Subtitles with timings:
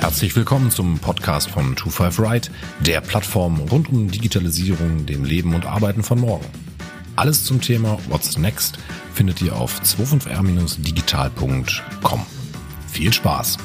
[0.00, 5.64] Herzlich willkommen zum Podcast von 25 Right, der Plattform rund um Digitalisierung, dem Leben und
[5.66, 6.44] Arbeiten von morgen.
[7.16, 8.78] Alles zum Thema What's Next
[9.14, 12.26] findet ihr auf 25r-digital.com.
[12.86, 13.58] Viel Spaß!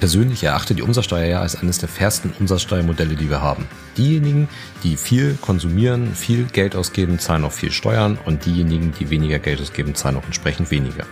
[0.00, 3.68] Persönlich erachte die Umsatzsteuer ja als eines der fairsten Umsatzsteuermodelle, die wir haben.
[3.96, 4.48] Diejenigen,
[4.82, 9.60] die viel konsumieren, viel Geld ausgeben, zahlen auch viel Steuern und diejenigen, die weniger Geld
[9.60, 11.04] ausgeben, zahlen auch entsprechend weniger.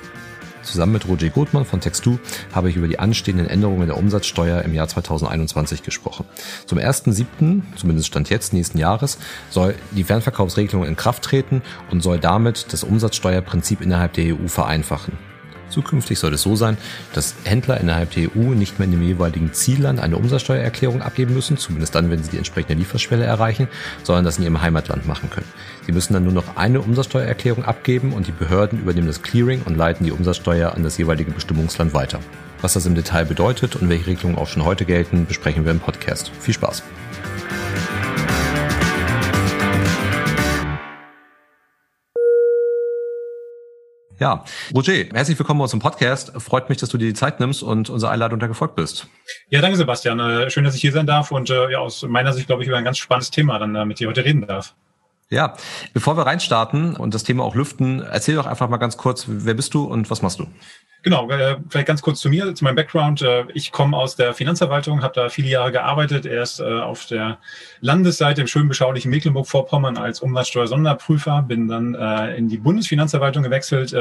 [0.62, 2.18] Zusammen mit Roger Gothmann von Text2
[2.52, 6.26] habe ich über die anstehenden Änderungen der Umsatzsteuer im Jahr 2021 gesprochen.
[6.66, 9.18] Zum 1.7., zumindest Stand jetzt, nächsten Jahres,
[9.50, 15.16] soll die Fernverkaufsregelung in Kraft treten und soll damit das Umsatzsteuerprinzip innerhalb der EU vereinfachen.
[15.78, 16.76] Zukünftig soll es so sein,
[17.12, 21.56] dass Händler innerhalb der EU nicht mehr in dem jeweiligen Zielland eine Umsatzsteuererklärung abgeben müssen,
[21.56, 23.68] zumindest dann, wenn sie die entsprechende Lieferschwelle erreichen,
[24.02, 25.46] sondern das in ihrem Heimatland machen können.
[25.86, 29.76] Sie müssen dann nur noch eine Umsatzsteuererklärung abgeben und die Behörden übernehmen das Clearing und
[29.76, 32.18] leiten die Umsatzsteuer an das jeweilige Bestimmungsland weiter.
[32.60, 35.78] Was das im Detail bedeutet und welche Regelungen auch schon heute gelten, besprechen wir im
[35.78, 36.32] Podcast.
[36.40, 36.82] Viel Spaß!
[44.20, 46.32] Ja, Roger, herzlich willkommen bei uns Podcast.
[46.38, 49.06] Freut mich, dass du dir die Zeit nimmst und unserer Einladung da gefolgt bist.
[49.48, 50.18] Ja, danke Sebastian.
[50.18, 52.68] Äh, schön, dass ich hier sein darf und äh, ja, aus meiner Sicht, glaube ich,
[52.68, 54.74] über ein ganz spannendes Thema dann äh, mit dir heute reden darf.
[55.30, 55.54] Ja,
[55.92, 59.52] bevor wir reinstarten und das Thema auch lüften, erzähl doch einfach mal ganz kurz, wer
[59.52, 60.46] bist du und was machst du?
[61.02, 63.22] Genau, äh, vielleicht ganz kurz zu mir, zu meinem Background.
[63.22, 67.38] Äh, ich komme aus der Finanzverwaltung, habe da viele Jahre gearbeitet, erst äh, auf der
[67.80, 71.94] Landesseite im schön beschaulichen Mecklenburg-Vorpommern als Umsatzsteuer-Sonderprüfer, bin dann
[72.36, 73.94] in die Bundesfinanzverwaltung gewechselt,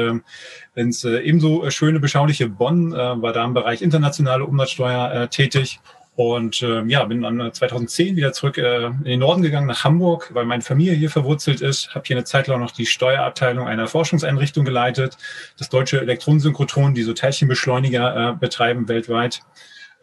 [0.74, 5.80] ins äh, ebenso schöne beschauliche Bonn, war da im Bereich internationale Umsatzsteuer tätig
[6.18, 10.30] und äh, ja, bin dann 2010 wieder zurück äh, in den Norden gegangen, nach Hamburg,
[10.34, 11.94] weil meine Familie hier verwurzelt ist.
[11.94, 15.16] Habe hier eine Zeit lang noch die Steuerabteilung einer Forschungseinrichtung geleitet,
[15.58, 19.42] das deutsche Elektronensynchrotron, die so Teilchenbeschleuniger äh, betreiben weltweit.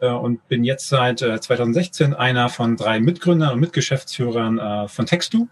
[0.00, 5.04] Äh, und bin jetzt seit äh, 2016 einer von drei Mitgründern und Mitgeschäftsführern äh, von
[5.04, 5.48] Textu.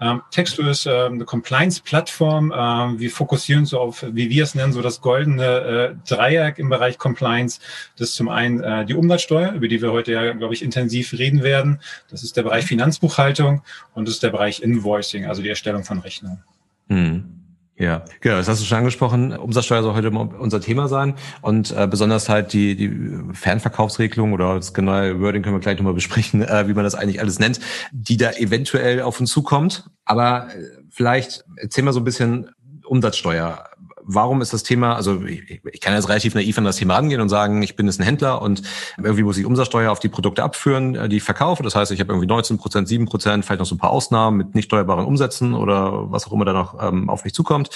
[0.00, 2.52] Ähm, Textu ist äh, eine Compliance-Plattform.
[2.56, 6.70] Ähm, wir fokussieren so auf, wie wir es nennen, so das goldene äh, Dreieck im
[6.70, 7.60] Bereich Compliance.
[7.96, 11.12] Das ist zum einen äh, die Umsatzsteuer, über die wir heute ja, glaube ich, intensiv
[11.12, 11.80] reden werden.
[12.10, 13.62] Das ist der Bereich Finanzbuchhaltung
[13.94, 16.42] und das ist der Bereich Invoicing, also die Erstellung von Rechnungen.
[16.88, 17.39] Hm.
[17.80, 19.32] Ja, genau, das hast du schon angesprochen.
[19.34, 22.90] Umsatzsteuer soll heute unser Thema sein und äh, besonders halt die, die
[23.32, 27.20] Fernverkaufsregelung oder das genaue Wording können wir gleich nochmal besprechen, äh, wie man das eigentlich
[27.20, 27.58] alles nennt,
[27.90, 29.88] die da eventuell auf uns zukommt.
[30.04, 32.50] Aber äh, vielleicht erzähl mal so ein bisschen
[32.84, 33.69] Umsatzsteuer
[34.14, 37.20] warum ist das Thema, also ich, ich kann jetzt relativ naiv an das Thema angehen
[37.20, 38.62] und sagen, ich bin jetzt ein Händler und
[38.98, 41.62] irgendwie muss ich Umsatzsteuer auf die Produkte abführen, äh, die ich verkaufe.
[41.62, 44.36] Das heißt, ich habe irgendwie 19 Prozent, 7 Prozent, vielleicht noch so ein paar Ausnahmen
[44.36, 47.70] mit nicht steuerbaren Umsätzen oder was auch immer da noch ähm, auf mich zukommt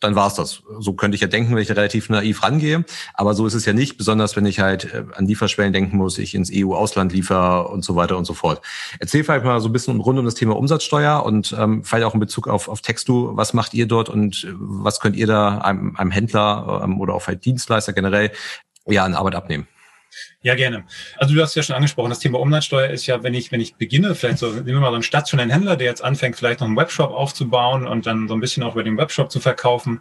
[0.00, 0.62] dann war's das.
[0.78, 2.84] So könnte ich ja denken, wenn ich relativ naiv rangehe.
[3.14, 6.18] Aber so ist es ja nicht, besonders wenn ich halt äh, an Lieferschwellen denken muss,
[6.18, 8.60] ich ins EU-Ausland liefer und so weiter und so fort.
[8.98, 12.14] Erzähl vielleicht mal so ein bisschen rund um das Thema Umsatzsteuer und ähm, vielleicht auch
[12.14, 13.36] in Bezug auf, auf Textu.
[13.36, 17.14] Was macht ihr dort und äh, was könnt ihr da einem, einem Händler ähm, oder
[17.14, 18.32] auch halt Dienstleister generell
[18.86, 19.66] ja an Arbeit abnehmen?
[20.42, 20.84] Ja, gerne.
[21.16, 23.74] Also du hast ja schon angesprochen, das Thema Umsatzsteuer ist ja, wenn ich, wenn ich
[23.74, 26.68] beginne, vielleicht so, nehmen wir mal so einen stationären Händler, der jetzt anfängt, vielleicht noch
[26.68, 30.00] einen Webshop aufzubauen und dann so ein bisschen auch über den Webshop zu verkaufen.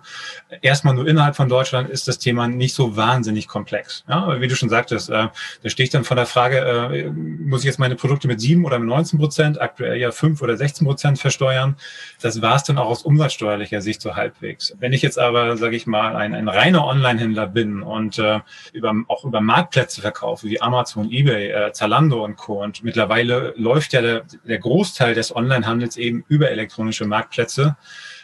[0.62, 4.04] Erstmal nur innerhalb von Deutschland ist das Thema nicht so wahnsinnig komplex.
[4.08, 5.30] Ja, wie du schon sagtest, äh,
[5.64, 8.66] da stehe ich dann von der Frage, äh, muss ich jetzt meine Produkte mit sieben
[8.66, 11.76] oder mit 19 Prozent, aktuell ja fünf oder 16 Prozent versteuern?
[12.22, 14.76] Das war es dann auch aus umsatzsteuerlicher Sicht so halbwegs.
[14.80, 18.42] Wenn ich jetzt aber, sage ich mal, ein, ein reiner Online-Händler bin und äh,
[18.74, 22.64] über, auch über Marktplätze verkaufe, wie Amazon, eBay, äh, Zalando und Co.
[22.64, 27.76] Und mittlerweile läuft ja der, der Großteil des Onlinehandels eben über elektronische Marktplätze.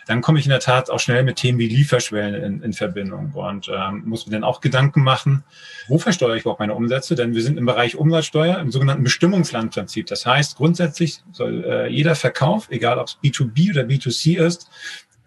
[0.08, 3.32] Dann komme ich in der Tat auch schnell mit Themen wie Lieferschwellen in, in Verbindung
[3.34, 5.44] und ähm, muss mir dann auch Gedanken machen,
[5.88, 7.16] wo versteuere ich überhaupt meine Umsätze?
[7.16, 10.08] Denn wir sind im Bereich Umsatzsteuer im sogenannten Bestimmungslandprinzip.
[10.08, 14.70] Das heißt, grundsätzlich soll äh, jeder Verkauf, egal ob es B2B oder B2C ist,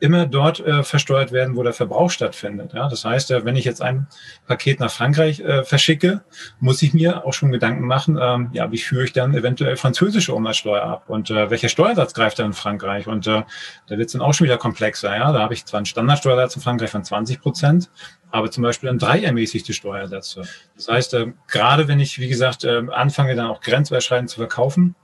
[0.05, 2.75] immer dort äh, versteuert werden, wo der Verbrauch stattfindet.
[2.75, 4.07] Ja, das heißt, äh, wenn ich jetzt ein
[4.47, 6.23] Paket nach Frankreich äh, verschicke,
[6.61, 10.35] muss ich mir auch schon Gedanken machen, ähm, ja, wie führe ich dann eventuell französische
[10.35, 13.07] Umsatzsteuer ab und äh, welcher Steuersatz greift dann in Frankreich?
[13.07, 13.45] Und äh,
[13.89, 15.17] da wird es dann auch schon wieder komplexer.
[15.17, 17.91] Ja, da habe ich zwar einen Standardsteuersatz in Frankreich von 20 Prozent,
[18.31, 20.43] aber zum Beispiel dann drei ermäßigte Steuersätze.
[20.77, 24.97] Das heißt, äh, gerade wenn ich, wie gesagt, äh, anfange, dann auch grenzüberschreitend zu verkaufen,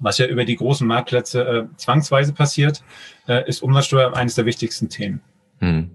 [0.00, 2.82] was ja über die großen Marktplätze äh, zwangsweise passiert,
[3.28, 5.20] äh, ist Umsatzsteuer eines der wichtigsten Themen.
[5.58, 5.90] Hm.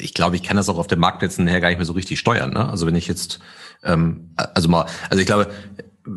[0.00, 2.20] Ich glaube, ich kann das auch auf den Marktplätzen her gar nicht mehr so richtig
[2.20, 2.52] steuern.
[2.52, 2.68] Ne?
[2.68, 3.40] Also wenn ich jetzt,
[3.82, 5.50] ähm, also mal, also ich glaube,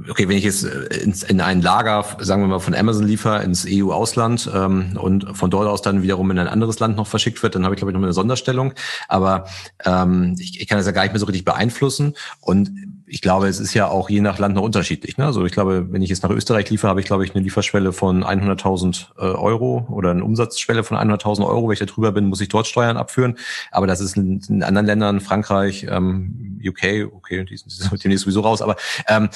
[0.09, 3.65] okay, wenn ich jetzt ins, in ein Lager, sagen wir mal, von Amazon liefere ins
[3.67, 7.55] EU-Ausland ähm, und von dort aus dann wiederum in ein anderes Land noch verschickt wird,
[7.55, 8.73] dann habe ich, glaube ich, noch eine Sonderstellung.
[9.07, 9.45] Aber
[9.85, 12.15] ähm, ich, ich kann das ja gar nicht mehr so richtig beeinflussen.
[12.41, 12.71] Und
[13.09, 15.17] ich glaube, es ist ja auch je nach Land noch unterschiedlich.
[15.17, 15.25] Ne?
[15.25, 17.93] Also ich glaube, wenn ich jetzt nach Österreich liefere, habe ich, glaube ich, eine Lieferschwelle
[17.93, 21.67] von 100.000 äh, Euro oder eine Umsatzschwelle von 100.000 Euro.
[21.67, 23.37] Wenn ich da drüber bin, muss ich dort Steuern abführen.
[23.71, 28.41] Aber das ist in, in anderen Ländern, Frankreich, ähm, UK, okay, die sind, demnächst sowieso
[28.41, 28.75] raus, aber
[29.07, 29.29] ähm,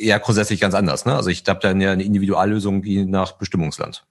[0.00, 1.04] ja grundsätzlich ganz anders.
[1.04, 1.14] Ne?
[1.14, 4.04] Also ich habe dann ja eine Individuallösung je nach Bestimmungsland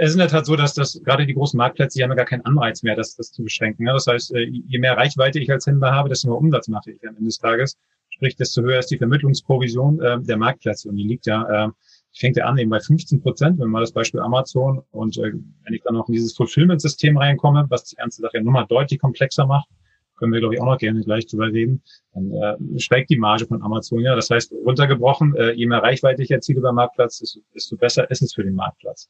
[0.00, 2.16] es ist in der Tat so, dass das gerade die großen Marktplätze, die haben ja
[2.16, 3.84] gar keinen Anreiz mehr, das, das zu beschränken.
[3.86, 7.02] Das heißt, äh, je mehr Reichweite ich als Händler habe, desto mehr Umsatz mache ich
[7.02, 7.76] am Ende des Tages.
[8.18, 10.88] Sprich, desto höher ist die Vermittlungsprovision äh, der Marktplätze.
[10.88, 11.68] Und die liegt ja, äh,
[12.12, 15.72] fängt ja an eben bei 15 Prozent, wenn man das Beispiel Amazon und äh, wenn
[15.72, 19.46] ich dann noch in dieses Fulfillment-System reinkomme, was die ganze Sache ja nochmal deutlich komplexer
[19.46, 19.68] macht,
[20.16, 21.80] können wir, glaube ich, auch noch gerne gleich drüber reden,
[22.12, 24.16] dann äh, steigt die Marge von Amazon ja.
[24.16, 28.34] Das heißt, runtergebrochen, äh, je mehr Reichweite ich erziele beim Marktplatz, desto, besser ist es
[28.34, 29.08] für den Marktplatz.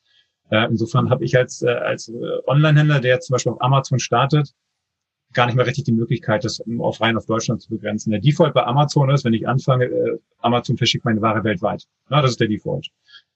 [0.51, 2.13] Äh, insofern habe ich als, äh, als äh,
[2.47, 4.53] Online-Händler, der zum Beispiel auf Amazon startet,
[5.35, 8.11] gar nicht mehr richtig die Möglichkeit, das auf rein auf Deutschland zu begrenzen.
[8.11, 11.85] Der Default bei Amazon ist, wenn ich anfange, äh, Amazon verschickt meine Ware weltweit.
[12.11, 12.87] Ja, das ist der Default.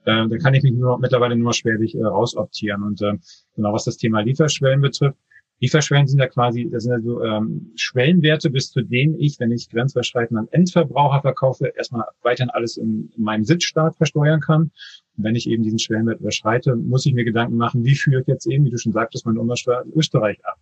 [0.04, 2.82] Äh, dann kann ich mich nur, mittlerweile nur schwerlich äh, rausoptieren.
[2.82, 3.14] Und äh,
[3.54, 5.18] genau was das Thema Lieferschwellen betrifft,
[5.62, 9.70] Lieferschwellen sind ja quasi, das sind also ähm, Schwellenwerte, bis zu denen ich, wenn ich
[9.70, 14.72] grenzüberschreitend an Endverbraucher verkaufe, erstmal weiterhin alles in, in meinem Sitzstaat versteuern kann.
[15.16, 18.26] Und wenn ich eben diesen Schwellenwert überschreite, muss ich mir Gedanken machen, wie führe ich
[18.26, 20.58] jetzt eben, wie du schon sagtest, meine Umsatzsteuer in Österreich ab.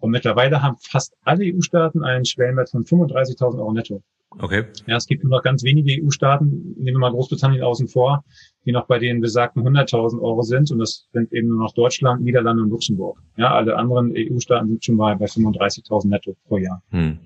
[0.00, 4.02] Und mittlerweile haben fast alle EU-Staaten einen Schwellenwert von 35.000 Euro netto.
[4.38, 4.64] Okay.
[4.86, 8.24] Ja, es gibt nur noch ganz wenige EU-Staaten, nehmen wir mal Großbritannien außen vor,
[8.66, 10.70] die noch bei den besagten 100.000 Euro sind.
[10.70, 13.18] Und das sind eben nur noch Deutschland, Niederlande und Luxemburg.
[13.36, 16.82] Ja, alle anderen EU-Staaten sind schon mal bei 35.000 netto pro Jahr.
[16.90, 17.18] Hm.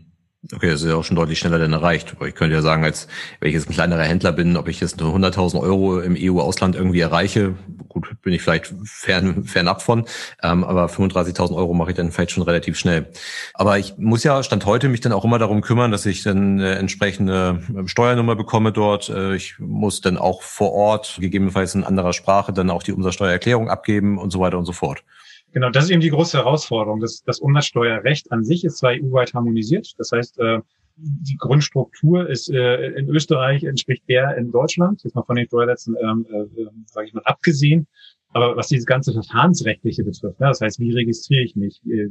[0.55, 2.17] Okay, das ist ja auch schon deutlich schneller denn erreicht.
[2.27, 3.09] Ich könnte ja sagen, als
[3.41, 7.01] wenn ich jetzt ein kleinerer Händler bin, ob ich jetzt 100.000 Euro im EU-Ausland irgendwie
[7.01, 7.55] erreiche,
[7.91, 10.07] gut, bin ich vielleicht fern, fernab von,
[10.43, 13.09] ähm, aber 35.000 Euro mache ich dann vielleicht schon relativ schnell.
[13.53, 16.59] Aber ich muss ja Stand heute mich dann auch immer darum kümmern, dass ich dann
[16.59, 19.11] eine entsprechende Steuernummer bekomme dort.
[19.11, 23.69] Äh, ich muss dann auch vor Ort, gegebenenfalls in anderer Sprache, dann auch die Umsatzsteuererklärung
[23.69, 25.05] abgeben und so weiter und so fort.
[25.53, 27.01] Genau, das ist eben die große Herausforderung.
[27.01, 29.95] Das, das Umsatzsteuerrecht an sich ist zwar EU-weit harmonisiert.
[29.99, 30.61] Das heißt, äh,
[31.03, 35.97] die Grundstruktur ist äh, in Österreich entspricht der in Deutschland, jetzt mal von den Steuersätzen,
[36.01, 37.87] ähm, äh, sage ich mal, abgesehen.
[38.33, 42.09] Aber was dieses ganze Verfahrensrechtliche betrifft, ne, das heißt, wie registriere ich mich, äh,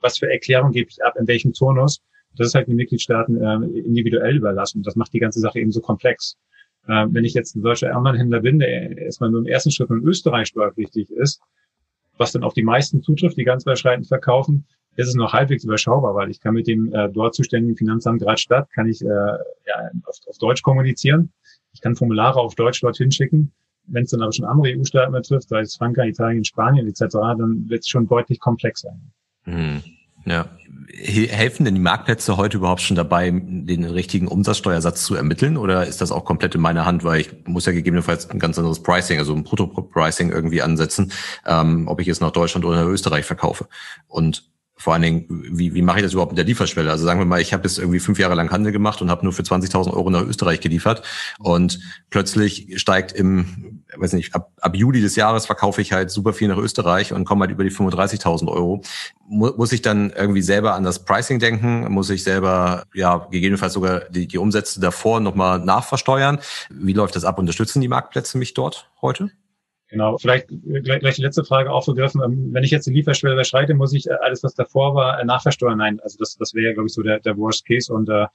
[0.00, 2.00] was für Erklärung gebe ich ab, in welchem Turnus,
[2.36, 4.82] das ist halt den Mitgliedstaaten äh, individuell überlassen.
[4.82, 6.36] Das macht die ganze Sache eben so komplex.
[6.86, 10.02] Äh, wenn ich jetzt ein solcher Online-Händler bin, der erstmal nur im ersten Schritt in
[10.04, 11.40] Österreich steuerpflichtig ist,
[12.16, 14.66] was dann auf die meisten zutrifft, die ganz überschreitend verkaufen,
[15.00, 18.70] ist es noch halbwegs überschaubar, weil ich kann mit dem äh, dort zuständigen Finanzamt Radstadt,
[18.72, 21.32] kann ich äh, ja, auf, auf Deutsch kommunizieren.
[21.72, 23.52] Ich kann Formulare auf Deutsch dorthin schicken.
[23.86, 27.68] Wenn es dann aber schon andere EU-Staaten betrifft, sei es Frankreich, Italien, Spanien etc., dann
[27.68, 28.92] wird es schon deutlich komplexer.
[29.44, 29.82] Hm.
[30.26, 30.46] Ja.
[30.92, 35.56] Helfen denn die Marktplätze heute überhaupt schon dabei, den richtigen Umsatzsteuersatz zu ermitteln?
[35.56, 38.58] Oder ist das auch komplett in meiner Hand, weil ich muss ja gegebenenfalls ein ganz
[38.58, 41.12] anderes Pricing, also ein Brutto-Pricing irgendwie ansetzen,
[41.46, 43.68] ähm, ob ich jetzt nach Deutschland oder nach Österreich verkaufe?
[44.08, 44.50] Und
[44.80, 46.90] vor allen Dingen, wie, wie mache ich das überhaupt mit der Lieferschwelle?
[46.90, 49.24] Also sagen wir mal, ich habe jetzt irgendwie fünf Jahre lang Handel gemacht und habe
[49.24, 51.02] nur für 20.000 Euro nach Österreich geliefert
[51.38, 51.78] und
[52.08, 56.48] plötzlich steigt im, weiß nicht, ab, ab Juli des Jahres verkaufe ich halt super viel
[56.48, 58.82] nach Österreich und komme halt über die 35.000 Euro.
[59.28, 61.92] Mu muss ich dann irgendwie selber an das Pricing denken?
[61.92, 66.38] Muss ich selber, ja, gegebenenfalls sogar die, die Umsätze davor nochmal nachversteuern?
[66.70, 67.38] Wie läuft das ab?
[67.38, 69.30] Unterstützen die Marktplätze mich dort heute?
[69.90, 72.22] Genau, vielleicht gleich, gleich die letzte Frage aufgegriffen.
[72.24, 75.24] Ähm, wenn ich jetzt die Lieferschwelle überschreite, muss ich äh, alles, was davor war, äh,
[75.24, 75.78] nachversteuern?
[75.78, 78.26] Nein, also das, das wäre, glaube ich, so der, der Worst Case und äh,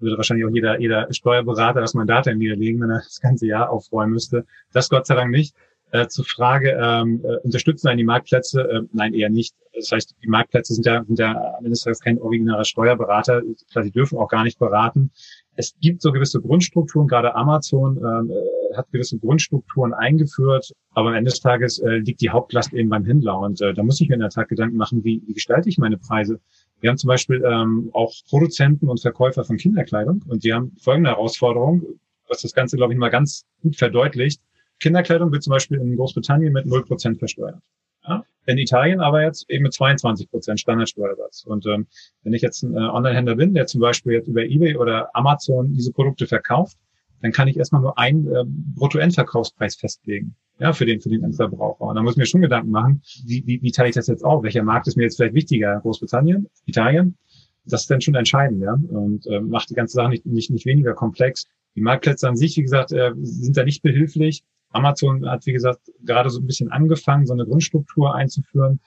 [0.00, 4.12] würde wahrscheinlich auch jeder, jeder Steuerberater das Mandat niederlegen, wenn er das ganze Jahr aufräumen
[4.12, 4.44] müsste.
[4.72, 5.54] Das Gott sei Dank nicht.
[5.92, 8.68] Äh, zur Frage, ähm, äh, unterstützen einen die Marktplätze?
[8.68, 9.54] Äh, nein, eher nicht.
[9.74, 13.42] Das heißt, die Marktplätze sind ja, sind ja mindestens kein originaler Steuerberater.
[13.70, 15.12] Klar, die dürfen auch gar nicht beraten.
[15.54, 18.34] Es gibt so gewisse Grundstrukturen, gerade Amazon äh,
[18.76, 23.04] hat gewisse Grundstrukturen eingeführt, aber am Ende des Tages äh, liegt die Hauptlast eben beim
[23.04, 23.38] Händler.
[23.38, 25.78] Und äh, da muss ich mir in der Tat Gedanken machen, wie, wie gestalte ich
[25.78, 26.40] meine Preise.
[26.80, 31.10] Wir haben zum Beispiel ähm, auch Produzenten und Verkäufer von Kinderkleidung und die haben folgende
[31.10, 31.82] Herausforderung,
[32.28, 34.40] was das Ganze, glaube ich, mal ganz gut verdeutlicht.
[34.80, 37.62] Kinderkleidung wird zum Beispiel in Großbritannien mit 0% versteuert.
[38.06, 38.24] Ja?
[38.46, 41.44] In Italien aber jetzt eben mit 22 Prozent Standardsteuersatz.
[41.44, 41.86] Und ähm,
[42.22, 45.72] wenn ich jetzt ein äh, Online-Händler bin, der zum Beispiel jetzt über eBay oder Amazon
[45.72, 46.76] diese Produkte verkauft,
[47.24, 51.80] dann kann ich erstmal nur einen äh, Bruttoendverkaufspreis festlegen, ja, für den, für den Endverbraucher.
[51.80, 54.22] Und da muss ich mir schon Gedanken machen, wie, wie, wie teile ich das jetzt
[54.22, 54.42] auf?
[54.42, 55.80] Welcher Markt ist mir jetzt vielleicht wichtiger?
[55.80, 57.16] Großbritannien, Italien?
[57.64, 60.66] Das ist dann schon entscheidend, ja, und äh, macht die ganze Sache nicht, nicht, nicht
[60.66, 61.46] weniger komplex.
[61.74, 64.44] Die Marktplätze an sich, wie gesagt, äh, sind da nicht behilflich.
[64.68, 68.80] Amazon hat, wie gesagt, gerade so ein bisschen angefangen, so eine Grundstruktur einzuführen.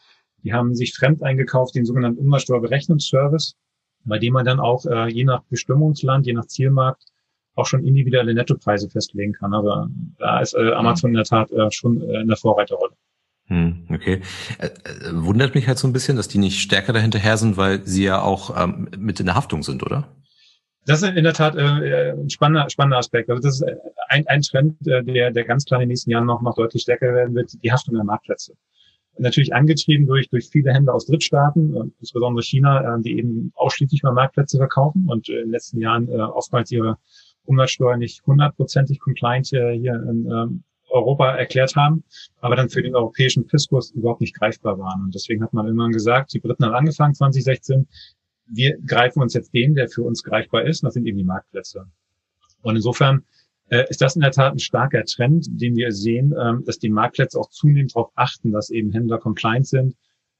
[0.43, 3.55] Die haben sich fremd eingekauft, den sogenannten Umsatzsteuerberechnungsservice,
[4.05, 7.03] bei dem man dann auch äh, je nach Bestimmungsland, je nach Zielmarkt
[7.57, 9.53] auch schon individuelle Nettopreise festlegen kann.
[9.53, 12.93] Aber da ist äh, Amazon in der Tat äh, schon äh, in der Vorreiterrolle.
[13.47, 14.21] Hm, okay.
[14.59, 14.71] Äh, äh,
[15.13, 18.21] wundert mich halt so ein bisschen, dass die nicht stärker dahinterher sind, weil sie ja
[18.21, 20.07] auch ähm, mit in der Haftung sind, oder?
[20.85, 23.29] Das ist in der Tat äh, ein spannender, spannender Aspekt.
[23.29, 23.65] Also das ist
[24.09, 26.83] ein, ein Trend, äh, der, der ganz klar in den nächsten Jahren noch, noch deutlich
[26.83, 28.53] stärker werden wird, die Haftung der Marktplätze.
[29.17, 34.13] Natürlich angetrieben durch, durch viele Händler aus Drittstaaten, insbesondere China, äh, die eben ausschließlich mal
[34.13, 36.97] Marktplätze verkaufen und äh, in den letzten Jahren äh, oftmals ihre
[37.47, 42.03] Umsatzsteuer nicht hundertprozentig compliant hier in ähm, Europa erklärt haben,
[42.39, 45.03] aber dann für den europäischen Fiskus überhaupt nicht greifbar waren.
[45.03, 47.87] Und deswegen hat man irgendwann gesagt, die Briten haben angefangen 2016,
[48.47, 51.23] wir greifen uns jetzt den, der für uns greifbar ist, und das sind eben die
[51.23, 51.85] Marktplätze.
[52.61, 53.23] Und insofern
[53.69, 56.89] äh, ist das in der Tat ein starker Trend, den wir sehen, ähm, dass die
[56.89, 59.95] Marktplätze auch zunehmend darauf achten, dass eben Händler compliant sind.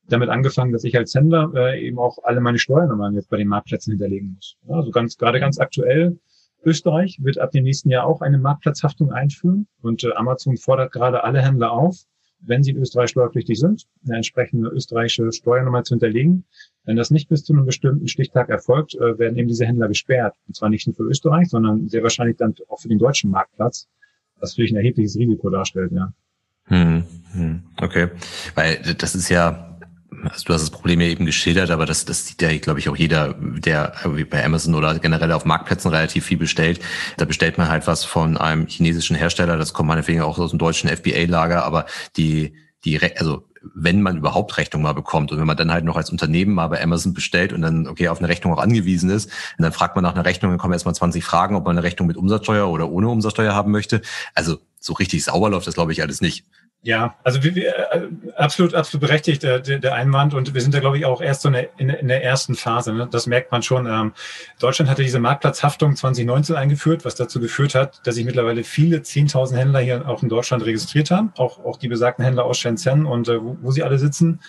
[0.10, 3.50] Damit angefangen, dass ich als Händler äh, eben auch alle meine Steuernummern jetzt bei den
[3.50, 4.56] Marktplätzen hinterlegen muss.
[4.70, 6.18] Also ganz gerade ganz aktuell
[6.64, 11.24] Österreich wird ab dem nächsten Jahr auch eine Marktplatzhaftung einführen und äh, Amazon fordert gerade
[11.24, 12.06] alle Händler auf,
[12.40, 16.46] wenn sie in Österreich steuerpflichtig sind, eine entsprechende österreichische Steuernummer zu hinterlegen.
[16.84, 20.36] Wenn das nicht bis zu einem bestimmten Stichtag erfolgt, äh, werden eben diese Händler gesperrt.
[20.48, 23.88] Und zwar nicht nur für Österreich, sondern sehr wahrscheinlich dann auch für den deutschen Marktplatz,
[24.40, 26.14] was natürlich ein erhebliches Risiko darstellt, ja.
[26.66, 28.10] Hm, hm, okay,
[28.56, 29.77] weil das ist ja
[30.24, 32.90] also du hast das Problem ja eben geschildert, aber das, das sieht ja, glaube ich,
[32.90, 33.94] auch jeder, der
[34.30, 36.80] bei Amazon oder generell auf Marktplätzen relativ viel bestellt.
[37.18, 40.60] Da bestellt man halt was von einem chinesischen Hersteller, das kommt meinetwegen auch aus dem
[40.60, 45.58] deutschen FBA-Lager, aber die, die, also wenn man überhaupt Rechnung mal bekommt und wenn man
[45.58, 48.54] dann halt noch als Unternehmen mal bei Amazon bestellt und dann okay auf eine Rechnung
[48.54, 51.66] auch angewiesen ist, dann fragt man nach einer Rechnung, dann kommen erstmal 20 Fragen, ob
[51.66, 54.02] man eine Rechnung mit Umsatzsteuer oder ohne Umsatzsteuer haben möchte.
[54.34, 56.46] Also so richtig sauber läuft das, glaube ich, alles nicht.
[56.84, 60.80] Ja, also wir, wir, äh, absolut, absolut berechtigt der, der Einwand und wir sind da
[60.80, 62.94] glaube ich auch erst so in, in, in der ersten Phase.
[62.94, 63.08] Ne?
[63.12, 63.88] Das merkt man schon.
[63.88, 64.14] Ähm,
[64.60, 69.58] Deutschland hatte diese Marktplatzhaftung 2019 eingeführt, was dazu geführt hat, dass sich mittlerweile viele 10.000
[69.58, 73.28] Händler hier auch in Deutschland registriert haben, auch auch die besagten Händler aus Shenzhen und
[73.28, 74.40] äh, wo, wo sie alle sitzen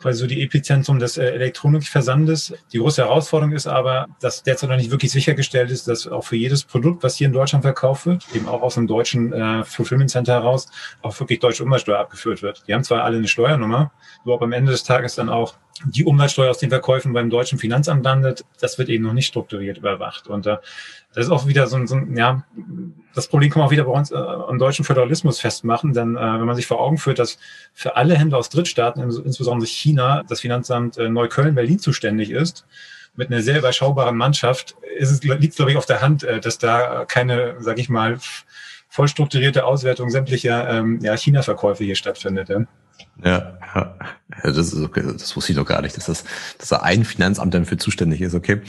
[0.00, 2.54] quasi so die Epizentrum des äh, Elektronikversandes.
[2.72, 6.36] Die große Herausforderung ist aber, dass derzeit noch nicht wirklich sichergestellt ist, dass auch für
[6.36, 10.10] jedes Produkt, was hier in Deutschland verkauft wird, eben auch aus einem deutschen äh, Fulfillment
[10.10, 10.66] Center heraus,
[11.02, 12.64] auch wirklich deutsche Umsatzsteuer abgeführt wird.
[12.68, 13.92] Die haben zwar alle eine Steuernummer,
[14.24, 17.58] wo aber am Ende des Tages dann auch die Umsatzsteuer aus den Verkäufen beim deutschen
[17.58, 20.28] Finanzamt landet, das wird eben noch nicht strukturiert überwacht.
[20.28, 20.56] Und äh,
[21.14, 22.44] das ist auch wieder so ein, so ein ja,
[23.14, 26.20] das Problem kann man auch wieder bei uns äh, am deutschen Föderalismus festmachen, denn äh,
[26.20, 27.38] wenn man sich vor Augen führt, dass
[27.72, 32.66] für alle Händler aus Drittstaaten, insbesondere China, das Finanzamt äh, Neukölln, Berlin zuständig ist,
[33.16, 36.40] mit einer sehr überschaubaren Mannschaft, ist es, liegt es, glaube ich, auf der Hand, äh,
[36.40, 38.18] dass da keine, sage ich mal,
[38.96, 42.48] voll strukturierte Auswertung sämtlicher ähm, ja, China-Verkäufe hier stattfindet.
[42.48, 42.64] Ja.
[43.22, 43.94] Ja, ja.
[44.42, 45.02] Das, ist okay.
[45.04, 46.24] das wusste ich doch gar nicht, dass, das,
[46.56, 48.62] dass da ein Finanzamt dann für zuständig ist, okay.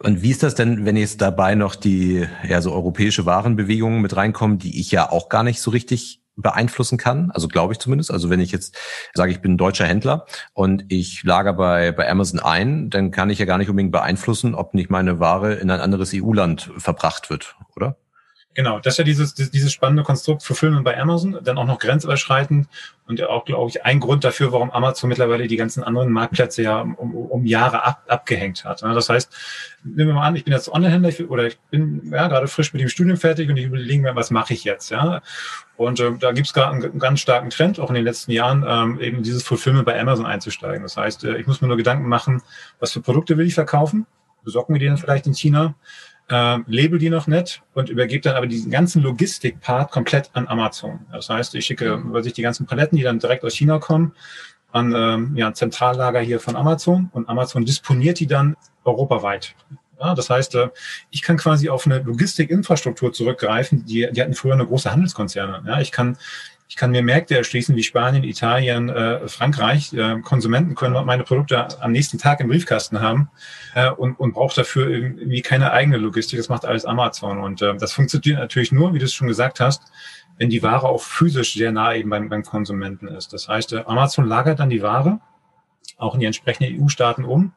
[0.00, 4.14] Und wie ist das denn, wenn jetzt dabei noch die ja, so europäische Warenbewegungen mit
[4.14, 8.10] reinkommen, die ich ja auch gar nicht so richtig beeinflussen kann, also glaube ich zumindest.
[8.10, 8.76] Also wenn ich jetzt
[9.14, 13.30] sage, ich bin ein deutscher Händler und ich lager bei, bei Amazon ein, dann kann
[13.30, 17.30] ich ja gar nicht unbedingt beeinflussen, ob nicht meine Ware in ein anderes EU-Land verbracht
[17.30, 17.96] wird, oder?
[18.54, 21.80] Genau, das ist ja dieses, dieses spannende Konstrukt für Filme bei Amazon, dann auch noch
[21.80, 22.68] grenzüberschreitend
[23.08, 26.80] und auch, glaube ich, ein Grund dafür, warum Amazon mittlerweile die ganzen anderen Marktplätze ja
[26.80, 28.82] um, um Jahre ab, abgehängt hat.
[28.82, 29.32] Das heißt,
[29.82, 32.80] nehmen wir mal an, ich bin jetzt Online-Händler oder ich bin ja gerade frisch mit
[32.80, 35.20] dem Studium fertig und ich überlege mir, was mache ich jetzt, ja?
[35.76, 38.30] Und äh, da gibt es gerade einen, einen, ganz starken Trend, auch in den letzten
[38.30, 40.84] Jahren, ähm, eben dieses Fulfillment bei Amazon einzusteigen.
[40.84, 42.40] Das heißt, äh, ich muss mir nur Gedanken machen,
[42.78, 44.06] was für Produkte will ich verkaufen?
[44.44, 45.74] Besorgen wir die dann vielleicht in China?
[46.28, 51.00] Äh, label die noch nicht und übergebe dann aber diesen ganzen Logistik-Part komplett an Amazon.
[51.12, 54.12] Das heißt, ich schicke über sich die ganzen Paletten, die dann direkt aus China kommen,
[54.72, 59.54] an ähm, ja, ein Zentrallager hier von Amazon und Amazon disponiert die dann europaweit.
[60.00, 60.70] Ja, das heißt, äh,
[61.10, 63.84] ich kann quasi auf eine Logistikinfrastruktur zurückgreifen.
[63.86, 65.62] Die, die hatten früher eine große Handelskonzerne.
[65.66, 66.16] Ja, ich kann
[66.68, 69.92] ich kann mir Märkte erschließen wie Spanien, Italien, äh, Frankreich.
[69.92, 73.30] Äh, Konsumenten können meine Produkte am nächsten Tag im Briefkasten haben
[73.74, 76.38] äh, und, und braucht dafür irgendwie keine eigene Logistik.
[76.38, 77.38] Das macht alles Amazon.
[77.38, 79.82] Und äh, das funktioniert natürlich nur, wie du es schon gesagt hast,
[80.38, 83.32] wenn die Ware auch physisch sehr nah eben beim, beim Konsumenten ist.
[83.32, 85.20] Das heißt, äh, Amazon lagert dann die Ware
[85.98, 87.52] auch in die entsprechenden EU-Staaten um.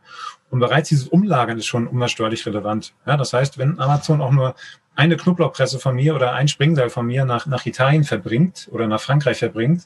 [0.49, 2.93] Und bereits dieses Umlagern ist schon umsatzsteuerlich relevant.
[3.05, 4.55] Ja, das heißt, wenn Amazon auch nur
[4.95, 9.01] eine Knoblauchpresse von mir oder ein Springseil von mir nach, nach Italien verbringt oder nach
[9.01, 9.83] Frankreich verbringt,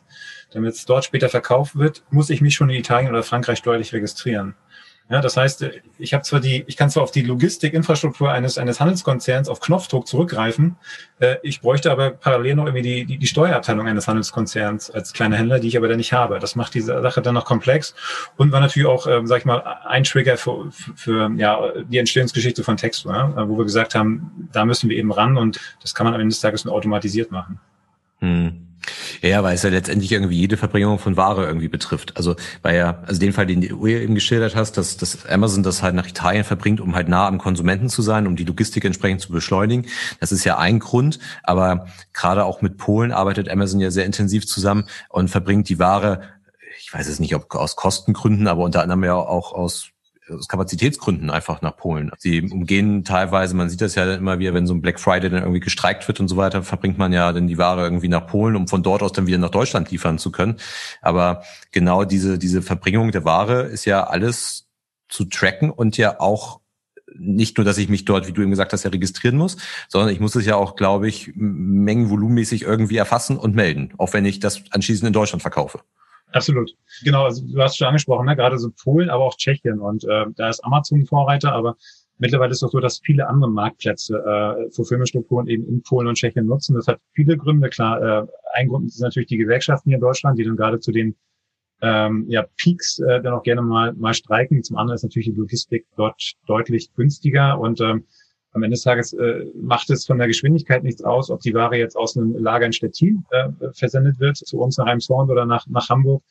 [0.51, 3.91] damit es dort später verkauft wird, muss ich mich schon in Italien oder Frankreich steuerlich
[3.91, 4.55] registrieren.
[5.11, 8.79] Ja, das heißt, ich habe zwar die, ich kann zwar auf die Logistikinfrastruktur eines eines
[8.79, 10.77] Handelskonzerns auf Knopfdruck zurückgreifen,
[11.19, 15.35] äh, ich bräuchte aber parallel noch irgendwie die, die, die Steuerabteilung eines Handelskonzerns als kleiner
[15.35, 16.39] Händler, die ich aber dann nicht habe.
[16.39, 17.93] Das macht diese Sache dann noch komplex
[18.37, 22.63] und war natürlich auch, äh, sag ich mal, ein Trigger für, für, ja die Entstehungsgeschichte
[22.63, 26.05] von Textur, ja, wo wir gesagt haben, da müssen wir eben ran und das kann
[26.05, 27.59] man am Ende des Tages nur automatisiert machen.
[28.19, 28.70] Hm.
[29.21, 32.17] Ja, weil es ja letztendlich irgendwie jede Verbringung von Ware irgendwie betrifft.
[32.17, 35.83] Also weil ja, also den Fall, den du eben geschildert hast, dass, dass Amazon das
[35.83, 39.21] halt nach Italien verbringt, um halt nah am Konsumenten zu sein, um die Logistik entsprechend
[39.21, 39.87] zu beschleunigen.
[40.19, 44.47] Das ist ja ein Grund, aber gerade auch mit Polen arbeitet Amazon ja sehr intensiv
[44.47, 46.21] zusammen und verbringt die Ware
[46.83, 49.91] ich weiß es nicht, ob aus Kostengründen, aber unter anderem ja auch aus
[50.31, 52.11] aus Kapazitätsgründen einfach nach Polen.
[52.17, 55.41] Sie umgehen teilweise, man sieht das ja immer wieder, wenn so ein Black Friday dann
[55.41, 58.55] irgendwie gestreikt wird und so weiter, verbringt man ja dann die Ware irgendwie nach Polen,
[58.55, 60.57] um von dort aus dann wieder nach Deutschland liefern zu können.
[61.01, 64.67] Aber genau diese, diese Verbringung der Ware ist ja alles
[65.09, 66.61] zu tracken und ja auch
[67.17, 69.57] nicht nur, dass ich mich dort, wie du eben gesagt hast, ja registrieren muss,
[69.89, 74.25] sondern ich muss es ja auch, glaube ich, mengenvolumenmäßig irgendwie erfassen und melden, auch wenn
[74.25, 75.81] ich das anschließend in Deutschland verkaufe.
[76.31, 76.71] Absolut.
[77.03, 78.35] Genau, also du hast schon angesprochen, ne?
[78.35, 79.79] gerade so Polen, aber auch Tschechien.
[79.79, 81.75] Und äh, da ist Amazon Vorreiter, aber
[82.17, 86.45] mittlerweile ist es so, dass viele andere Marktplätze äh, Fulfillment-Strukturen eben in Polen und Tschechien
[86.45, 86.75] nutzen.
[86.75, 87.69] Das hat viele Gründe.
[87.69, 90.91] Klar, äh, ein Grund ist natürlich die Gewerkschaften hier in Deutschland, die dann gerade zu
[90.91, 91.15] den
[91.81, 94.63] ähm, ja, Peaks äh, dann auch gerne mal, mal streiken.
[94.63, 98.05] Zum anderen ist natürlich die Logistik dort deutlich günstiger und ähm,
[98.53, 101.77] am Ende des Tages äh, macht es von der Geschwindigkeit nichts aus, ob die Ware
[101.77, 105.67] jetzt aus einem Lager in Stettin äh, versendet wird, zu uns nach Heimshorn oder nach,
[105.67, 106.23] nach Hamburg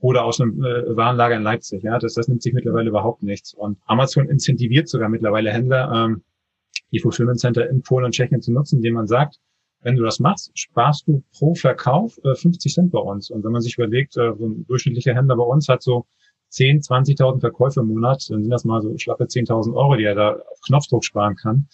[0.00, 1.82] oder aus einem äh, Warenlager in Leipzig.
[1.82, 3.54] Ja, das, das nimmt sich mittlerweile überhaupt nichts.
[3.54, 6.22] Und Amazon incentiviert sogar mittlerweile Händler, ähm,
[6.92, 9.38] die Fulfillment Center in Polen und Tschechien zu nutzen, indem man sagt,
[9.80, 13.30] wenn du das machst, sparst du pro Verkauf äh, 50 Cent bei uns.
[13.30, 16.06] Und wenn man sich überlegt, äh, so ein durchschnittlicher Händler bei uns hat so
[16.50, 20.14] 10, 20.000 Verkäufe im Monat, dann sind das mal so schlappe 10.000 Euro, die er
[20.14, 21.68] da auf Knopfdruck sparen kann.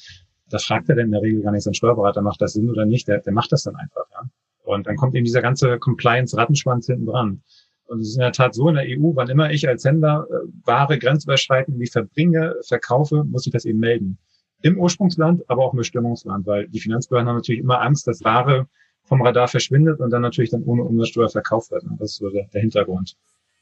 [0.49, 2.85] Das fragt er denn in der Regel gar nicht sein Steuerberater, macht das Sinn oder
[2.85, 4.04] nicht, der, der macht das dann einfach.
[4.12, 4.28] Ja?
[4.64, 7.43] Und dann kommt eben dieser ganze Compliance-Rattenschwanz hinten dran.
[7.87, 10.26] Und es ist in der Tat so in der EU, wann immer ich als Händler
[10.31, 14.19] äh, Ware grenzüberschreitend wie verbringe, verkaufe, muss ich das eben melden.
[14.63, 18.67] Im Ursprungsland, aber auch im Bestimmungsland, weil die Finanzbehörden haben natürlich immer Angst, dass Ware
[19.04, 21.84] vom Radar verschwindet und dann natürlich dann ohne Umsatzsteuer verkauft wird.
[21.99, 23.17] Das ist so der, der Hintergrund.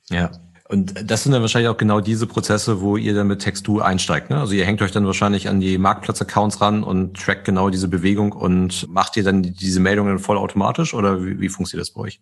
[0.08, 0.30] Ja,
[0.68, 4.30] und das sind dann wahrscheinlich auch genau diese Prozesse, wo ihr dann mit Textu einsteigt.
[4.30, 4.38] Ne?
[4.38, 8.32] Also ihr hängt euch dann wahrscheinlich an die Marktplatz-Accounts ran und trackt genau diese Bewegung
[8.32, 12.20] und macht ihr dann diese Meldungen vollautomatisch oder wie, wie funktioniert das bei euch?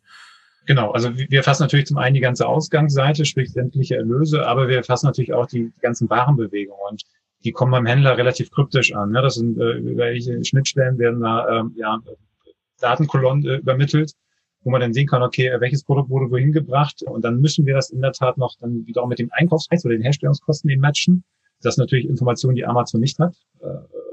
[0.66, 4.82] Genau, also wir fassen natürlich zum einen die ganze Ausgangsseite, sprich sämtliche Erlöse, aber wir
[4.84, 7.02] fassen natürlich auch die, ganzen Warenbewegungen und
[7.44, 9.12] die kommen beim Händler relativ kryptisch an.
[9.12, 9.22] Ne?
[9.22, 11.98] Das sind äh, welche Schnittstellen werden da ähm, ja,
[12.80, 14.12] Datenkolonnen äh, übermittelt
[14.62, 17.02] wo man dann sehen kann, okay, welches Produkt wurde wohin gebracht.
[17.02, 19.94] Und dann müssen wir das in der Tat noch dann wiederum mit dem Einkaufspreis oder
[19.94, 21.24] den Herstellungskosten eben matchen.
[21.62, 23.66] Das ist natürlich Informationen, die Amazon nicht hat, äh,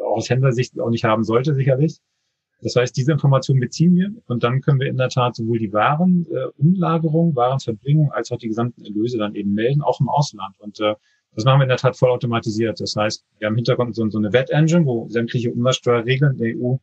[0.04, 2.00] auch aus Händlersicht auch nicht haben sollte, sicherlich.
[2.62, 5.72] Das heißt, diese Informationen beziehen wir und dann können wir in der Tat sowohl die
[5.74, 10.56] Waren, äh, Warenverbringung als auch die gesamten Erlöse dann eben melden, auch im Ausland.
[10.60, 10.96] Und äh,
[11.36, 12.80] das machen wir in der Tat vollautomatisiert.
[12.80, 16.78] Das heißt, wir haben im Hintergrund so, so eine Wet-Engine, wo sämtliche Umsatzsteuerregeln der EU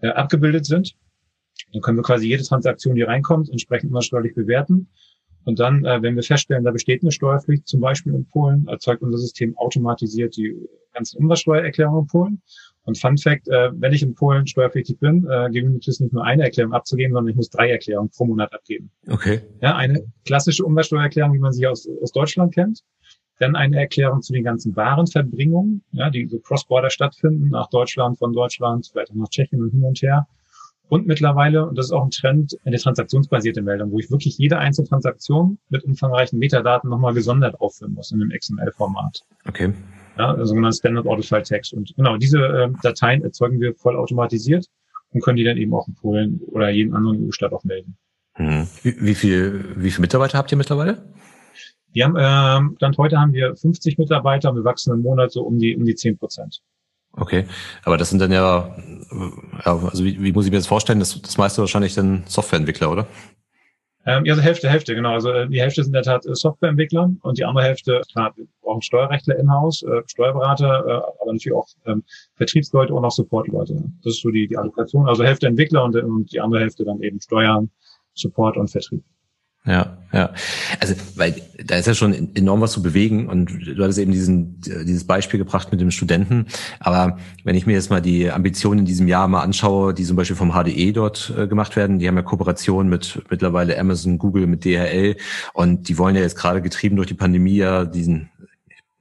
[0.00, 0.96] äh, abgebildet sind.
[1.72, 4.88] Dann können wir quasi jede Transaktion, die reinkommt, entsprechend immer steuerlich bewerten.
[5.44, 9.02] Und dann, äh, wenn wir feststellen, da besteht eine Steuerpflicht, zum Beispiel in Polen, erzeugt
[9.02, 10.56] unser System automatisiert die
[10.92, 12.42] ganzen Umsatzsteuererklärungen in Polen.
[12.84, 16.24] Und Fun Fact, äh, wenn ich in Polen steuerpflichtig bin, äh, genügt es nicht nur
[16.24, 18.90] eine Erklärung abzugeben, sondern ich muss drei Erklärungen pro Monat abgeben.
[19.08, 19.40] Okay.
[19.60, 22.82] Ja, eine klassische Umsatzsteuererklärung, wie man sie aus, aus Deutschland kennt.
[23.38, 28.32] Dann eine Erklärung zu den ganzen Warenverbringungen, ja, die so cross-border stattfinden, nach Deutschland, von
[28.32, 30.26] Deutschland, vielleicht auch nach Tschechien und hin und her.
[30.92, 34.58] Und mittlerweile, und das ist auch ein Trend, eine transaktionsbasierte Meldung, wo ich wirklich jede
[34.58, 39.22] einzelne Transaktion mit umfangreichen Metadaten nochmal gesondert aufführen muss in einem XML-Format.
[39.48, 39.72] Okay.
[40.18, 41.72] Ja, sogenanntes Standard Autofile Text.
[41.72, 44.66] Und genau, diese äh, Dateien erzeugen wir vollautomatisiert
[45.12, 47.96] und können die dann eben auch in Polen oder jeden anderen EU-Staat auch melden.
[48.34, 48.66] Hm.
[48.82, 51.10] Wie, wie viel, wie viele Mitarbeiter habt ihr mittlerweile?
[51.94, 55.42] Wir haben, ähm, Stand heute haben wir 50 Mitarbeiter und wir wachsen im Monat so
[55.42, 56.60] um die, um die 10 Prozent.
[57.14, 57.46] Okay,
[57.84, 58.74] aber das sind dann ja,
[59.64, 60.98] ja also wie, wie muss ich mir das vorstellen?
[60.98, 63.06] Das, das meiste wahrscheinlich dann Softwareentwickler, oder?
[64.04, 65.12] Ähm, ja, also Hälfte, Hälfte, genau.
[65.12, 68.32] Also äh, die Hälfte sind in der Tat äh, Softwareentwickler und die andere Hälfte, klar,
[68.36, 72.02] wir brauchen Steuerrechtler in-house, äh, Steuerberater, äh, aber natürlich auch ähm,
[72.34, 73.74] Vertriebsleute und auch Supportleute.
[74.02, 75.08] Das ist so die, die Allokation.
[75.08, 77.70] Also Hälfte Entwickler und, und die andere Hälfte dann eben Steuern,
[78.14, 79.04] Support und Vertrieb.
[79.64, 80.34] Ja, ja.
[80.80, 84.60] Also, weil da ist ja schon enorm was zu bewegen und du hattest eben diesen,
[84.60, 86.46] dieses Beispiel gebracht mit dem Studenten.
[86.80, 90.16] Aber wenn ich mir jetzt mal die Ambitionen in diesem Jahr mal anschaue, die zum
[90.16, 94.48] Beispiel vom HDE dort äh, gemacht werden, die haben ja Kooperationen mit mittlerweile Amazon, Google,
[94.48, 95.16] mit DHL
[95.52, 98.30] und die wollen ja jetzt gerade getrieben durch die Pandemie ja diesen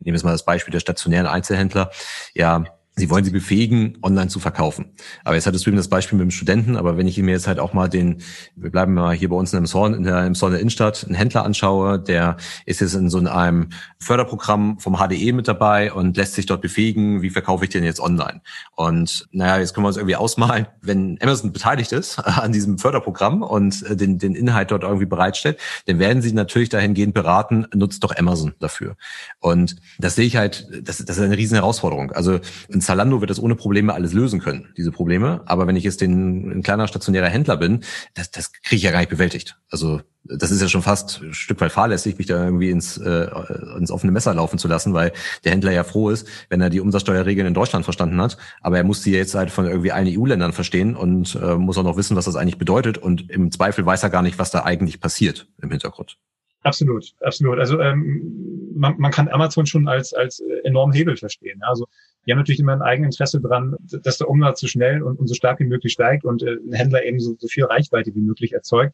[0.04, 1.92] nehmen wir jetzt mal das Beispiel der stationären Einzelhändler,
[2.34, 2.66] ja
[2.98, 4.92] Sie wollen sie befähigen, online zu verkaufen.
[5.24, 7.48] Aber jetzt hattest du eben das Beispiel mit dem Studenten, aber wenn ich mir jetzt
[7.48, 8.22] halt auch mal den,
[8.58, 11.06] wir bleiben mal hier bei uns in einem Zorn, in der, im Zorn der Innenstadt,
[11.06, 16.18] einen Händler anschaue, der ist jetzt in so einem Förderprogramm vom HDE mit dabei und
[16.18, 18.42] lässt sich dort befähigen, wie verkaufe ich denn jetzt online?
[18.76, 23.42] Und naja, jetzt können wir uns irgendwie ausmalen, wenn Amazon beteiligt ist an diesem Förderprogramm
[23.42, 28.04] und äh, den, den Inhalt dort irgendwie bereitstellt, dann werden sie natürlich dahingehend beraten, nutzt
[28.04, 28.98] doch Amazon dafür.
[29.40, 32.12] Und das sehe ich halt, das, das ist eine riesen Herausforderung.
[32.12, 32.40] Also
[32.82, 35.42] ein Zalando wird das ohne Probleme alles lösen können, diese Probleme.
[35.46, 37.84] Aber wenn ich jetzt den, ein kleiner stationärer Händler bin,
[38.16, 39.58] das, das kriege ich ja gar nicht bewältigt.
[39.70, 43.28] Also das ist ja schon fast ein Stück weit fahrlässig, mich da irgendwie ins, äh,
[43.78, 45.12] ins offene Messer laufen zu lassen, weil
[45.44, 48.38] der Händler ja froh ist, wenn er die Umsatzsteuerregeln in Deutschland verstanden hat.
[48.62, 51.84] Aber er muss die jetzt halt von irgendwie allen EU-Ländern verstehen und äh, muss auch
[51.84, 52.98] noch wissen, was das eigentlich bedeutet.
[52.98, 56.18] Und im Zweifel weiß er gar nicht, was da eigentlich passiert im Hintergrund.
[56.64, 57.60] Absolut, absolut.
[57.60, 61.62] Also ähm, man, man kann Amazon schon als, als enormen Hebel verstehen.
[61.64, 61.88] Also
[62.26, 65.28] die haben natürlich immer ein eigenes Interesse dran, dass der Umsatz so schnell und, und
[65.28, 68.22] so stark wie möglich steigt und äh, ein Händler eben so, so viel Reichweite wie
[68.22, 68.94] möglich erzeugt.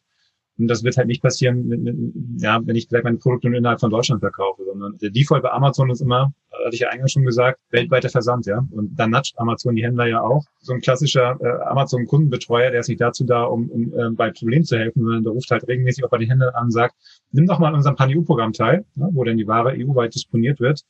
[0.58, 1.96] Und das wird halt nicht passieren, mit, mit,
[2.38, 5.52] ja, wenn ich vielleicht meine Produkte nur innerhalb von Deutschland verkaufe, sondern der Default bei
[5.52, 6.32] Amazon ist immer,
[6.64, 8.66] hatte ich ja eingangs schon gesagt, weltweiter Versand, ja.
[8.72, 10.44] Und dann natscht Amazon die Händler ja auch.
[10.60, 14.64] So ein klassischer äh, Amazon-Kundenbetreuer, der ist nicht dazu da, um, um äh, bei Problemen
[14.64, 16.96] zu helfen, sondern der ruft halt regelmäßig auch bei den Händlern an und sagt,
[17.30, 20.82] nimm doch mal an unserem Pan-EU-Programm teil, ne, wo denn die Ware EU-weit disponiert wird.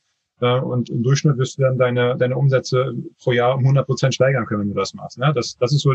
[0.47, 4.45] Und im Durchschnitt wirst du dann deine, deine Umsätze pro Jahr um 100 Prozent steigern
[4.45, 5.17] können, wenn du das machst.
[5.17, 5.31] Ne?
[5.35, 5.93] Das, das ist so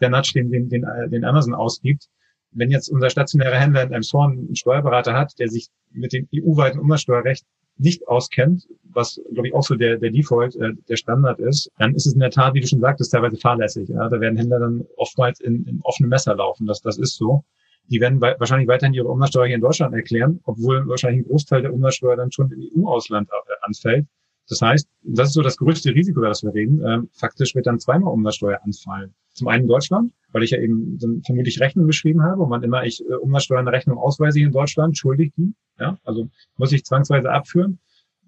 [0.00, 2.08] der Nudge, den, den, den, Amazon ausgibt
[2.54, 6.28] wenn jetzt unser stationärer Händler in einem Store einen Steuerberater hat, der sich mit dem
[6.34, 7.44] EU-weiten Umsatzsteuerrecht
[7.76, 11.94] nicht auskennt, was, glaube ich, auch so der, der Default, äh, der Standard ist, dann
[11.94, 13.88] ist es in der Tat, wie du schon sagtest, teilweise fahrlässig.
[13.88, 14.08] Ja?
[14.08, 16.66] Da werden Händler dann oftmals in, in offene Messer laufen.
[16.66, 17.44] Das, das ist so.
[17.90, 21.74] Die werden wahrscheinlich weiterhin ihre Umsatzsteuer hier in Deutschland erklären, obwohl wahrscheinlich ein Großteil der
[21.74, 24.06] Umsatzsteuer dann schon im EU-Ausland äh, anfällt.
[24.48, 26.82] Das heißt, das ist so das größte Risiko, über das wir reden.
[26.84, 29.14] Ähm, faktisch wird dann zweimal Umsatzsteuer anfallen.
[29.32, 32.84] Zum einen in Deutschland, weil ich ja eben vermutlich Rechnung beschrieben habe und wann immer
[32.84, 35.54] ich äh, Umsatzsteuer eine Rechnung ausweise in Deutschland, schuldig die.
[35.78, 37.78] Ja, also muss ich zwangsweise abführen.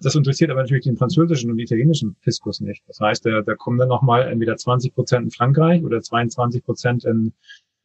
[0.00, 2.82] Das interessiert aber natürlich den französischen und italienischen Fiskus nicht.
[2.86, 7.04] Das heißt, da, da kommen dann nochmal entweder 20 Prozent in Frankreich oder 22 Prozent
[7.04, 7.32] in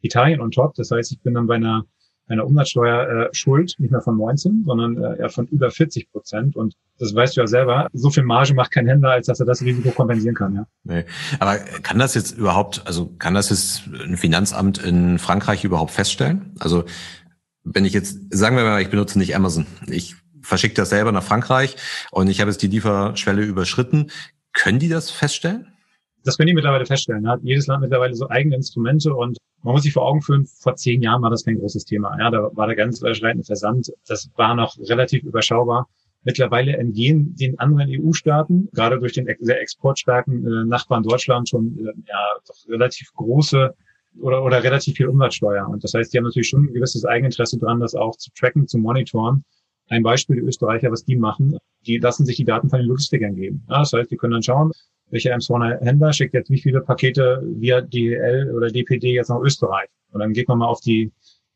[0.01, 0.75] Italien on top.
[0.75, 1.85] Das heißt, ich bin dann bei einer
[2.31, 6.55] einer Umsatzsteuer äh, schuld, nicht mehr von 19, sondern äh, eher von über 40 Prozent.
[6.55, 9.45] Und das weißt du ja selber, so viel Marge macht kein Händler, als dass er
[9.45, 10.55] das Risiko kompensieren kann.
[10.55, 10.67] Ja.
[10.83, 11.05] Nee.
[11.39, 16.55] Aber kann das jetzt überhaupt, also kann das jetzt ein Finanzamt in Frankreich überhaupt feststellen?
[16.59, 16.85] Also
[17.63, 21.23] wenn ich jetzt, sagen wir mal, ich benutze nicht Amazon, ich verschicke das selber nach
[21.23, 21.75] Frankreich
[22.11, 24.09] und ich habe jetzt die Lieferschwelle überschritten,
[24.53, 25.70] können die das feststellen?
[26.23, 27.27] Das können die mittlerweile feststellen.
[27.27, 30.75] Hat jedes Land mittlerweile so eigene Instrumente und man muss sich vor Augen führen, vor
[30.75, 32.17] zehn Jahren war das kein großes Thema.
[32.19, 33.91] Ja, da war der grenzüberschreitende Versand.
[34.07, 35.87] Das war noch relativ überschaubar.
[36.23, 41.93] Mittlerweile entgehen den anderen EU-Staaten, gerade durch den sehr exportstarken äh, Nachbarn Deutschland, schon äh,
[42.07, 43.73] ja, doch relativ große
[44.19, 45.67] oder, oder relativ viel Umsatzsteuer.
[45.67, 48.67] Und das heißt, die haben natürlich schon ein gewisses Eigeninteresse dran, das auch zu tracken,
[48.67, 49.43] zu monitoren.
[49.89, 53.35] Ein Beispiel, die Österreicher, was die machen, die lassen sich die Daten von den Logistikern
[53.35, 53.65] geben.
[53.69, 54.71] Ja, das heißt, die können dann schauen,
[55.11, 59.89] welcher Amazon Händler schickt jetzt wie viele Pakete via DL oder DPD jetzt nach Österreich.
[60.11, 61.11] Und dann geht man mal auf die,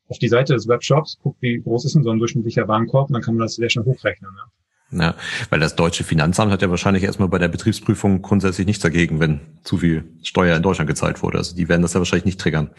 [0.08, 3.14] auf die Seite des Webshops, guckt, wie groß ist denn so ein durchschnittlicher Warenkorb, und
[3.14, 4.32] dann kann man das sehr schnell hochrechnen.
[4.36, 4.52] Ja.
[4.92, 5.16] Ja,
[5.50, 9.42] weil das deutsche Finanzamt hat ja wahrscheinlich erstmal bei der Betriebsprüfung grundsätzlich nichts dagegen, wenn
[9.64, 11.40] zu viel Steuer in Deutschland gezahlt wurde.
[11.40, 12.70] Also die werden das ja wahrscheinlich nicht triggern.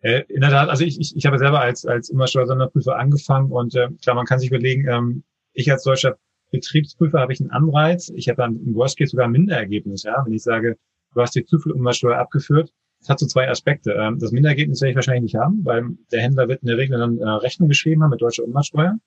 [0.00, 3.74] Äh, in der Tat, also ich, ich, ich habe selber als, als Umsatzsteuersonderprüfer angefangen und
[3.74, 6.18] äh, klar, man kann sich überlegen, ähm, ich als deutscher
[6.50, 8.10] Betriebsprüfer habe ich einen Anreiz.
[8.14, 10.02] Ich habe dann im Worst Case sogar ein Minderergebnis.
[10.02, 10.22] Ja?
[10.24, 10.76] Wenn ich sage,
[11.14, 13.92] du hast dir zu viel Umsatzsteuer abgeführt, das hat so zwei Aspekte.
[13.92, 16.98] Ähm, das Minderergebnis werde ich wahrscheinlich nicht haben, weil der Händler wird in der Regel
[16.98, 18.98] dann äh, Rechnung geschrieben haben mit deutscher Umsatzsteuer.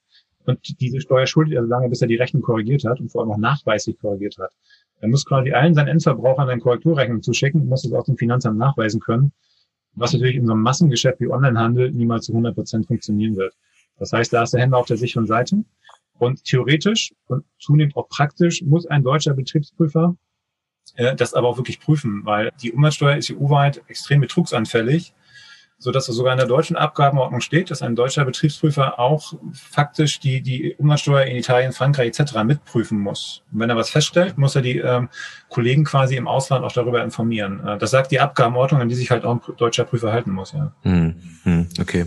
[0.45, 3.21] Und diese Steuer schuldet er so lange, bis er die Rechnung korrigiert hat und vor
[3.21, 4.51] allem auch nachweislich korrigiert hat.
[4.99, 8.57] Er muss quasi allen seinen Endverbrauchern eine Korrekturrechnung zuschicken und muss es auch dem Finanzamt
[8.57, 9.33] nachweisen können,
[9.93, 13.55] was natürlich in so einem Massengeschäft wie Onlinehandel niemals zu 100 Prozent funktionieren wird.
[13.97, 15.63] Das heißt, da ist der Händler auf der sicheren Seite.
[16.21, 20.15] Und theoretisch und zunehmend auch praktisch muss ein deutscher Betriebsprüfer
[20.93, 25.15] äh, das aber auch wirklich prüfen, weil die Umsatzsteuer ist EU-weit extrem betrugsanfällig
[25.81, 30.19] so dass es sogar in der deutschen Abgabenordnung steht, dass ein deutscher Betriebsprüfer auch faktisch
[30.19, 32.43] die, die Umsatzsteuer in Italien, Frankreich etc.
[32.43, 33.41] mitprüfen muss.
[33.51, 35.09] Und wenn er was feststellt, muss er die ähm,
[35.49, 37.65] Kollegen quasi im Ausland auch darüber informieren.
[37.65, 40.51] Äh, das sagt die Abgabenordnung, an die sich halt auch ein deutscher Prüfer halten muss.
[40.51, 40.71] Ja.
[40.83, 42.05] Hm, hm, okay.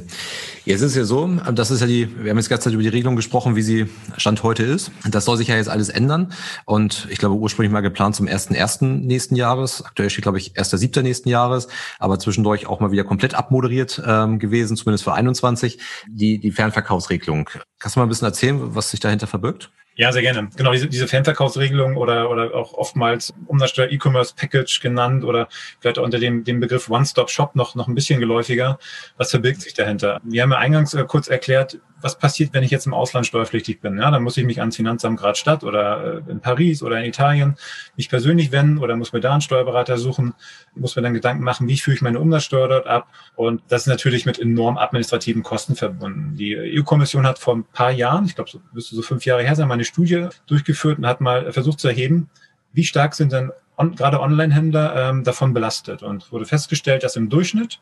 [0.64, 2.82] Jetzt ist es ja so, das ist ja die, wir haben jetzt ganz Zeit über
[2.82, 4.92] die Regelung gesprochen, wie sie Stand heute ist.
[5.10, 6.32] Das soll sich ja jetzt alles ändern.
[6.64, 8.84] Und ich glaube, ursprünglich mal geplant zum 1.1.
[8.84, 9.84] nächsten Jahres.
[9.84, 11.02] Aktuell steht, glaube ich, 1.7.
[11.02, 11.66] nächsten Jahres,
[11.98, 16.52] aber zwischendurch auch mal wieder komplett abmoderiert moderiert ähm, gewesen, zumindest für 21, die, die
[16.52, 17.48] Fernverkaufsregelung.
[17.78, 19.70] Kannst du mal ein bisschen erzählen, was sich dahinter verbirgt?
[19.96, 20.48] Ja, sehr gerne.
[20.56, 25.48] Genau, diese, diese Fernverkaufsregelung oder, oder auch oftmals Umsatzsteuer E-Commerce Package genannt oder
[25.80, 28.78] vielleicht unter dem, dem Begriff One-Stop-Shop noch, noch ein bisschen geläufiger.
[29.16, 30.20] Was verbirgt sich dahinter?
[30.24, 33.80] Wir haben ja eingangs äh, kurz erklärt, was passiert, wenn ich jetzt im Ausland steuerpflichtig
[33.80, 33.96] bin?
[33.96, 37.06] Ja, dann muss ich mich ans Finanzamt Grad Stadt oder äh, in Paris oder in
[37.06, 37.56] Italien
[37.96, 40.34] mich persönlich wenden oder muss mir da einen Steuerberater suchen,
[40.74, 43.08] muss mir dann Gedanken machen, wie führe ich meine Umsatzsteuer dort ab?
[43.36, 46.36] Und das ist natürlich mit enorm administrativen Kosten verbunden.
[46.36, 49.56] Die EU-Kommission hat vor ein paar Jahren, ich glaube, so müsste so fünf Jahre her
[49.56, 52.28] sein, mal eine Studie durchgeführt und hat mal versucht zu erheben,
[52.74, 57.30] wie stark sind denn on, gerade Online-Händler ähm, davon belastet und wurde festgestellt, dass im
[57.30, 57.80] Durchschnitt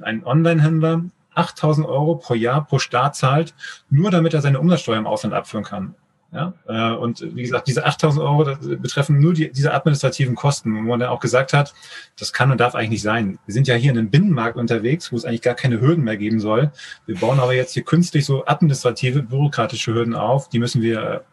[0.00, 1.04] ein Online-Händler
[1.38, 3.54] 8000 Euro pro Jahr pro Staat zahlt,
[3.90, 5.94] nur damit er seine Umsatzsteuer im Ausland abführen kann.
[6.30, 8.44] Ja, äh, und wie gesagt, diese 8000 Euro
[8.76, 11.72] betreffen nur die, diese administrativen Kosten, wo man dann auch gesagt hat,
[12.18, 13.38] das kann und darf eigentlich nicht sein.
[13.46, 16.18] Wir sind ja hier in einem Binnenmarkt unterwegs, wo es eigentlich gar keine Hürden mehr
[16.18, 16.70] geben soll.
[17.06, 21.24] Wir bauen aber jetzt hier künstlich so administrative, bürokratische Hürden auf, die müssen wir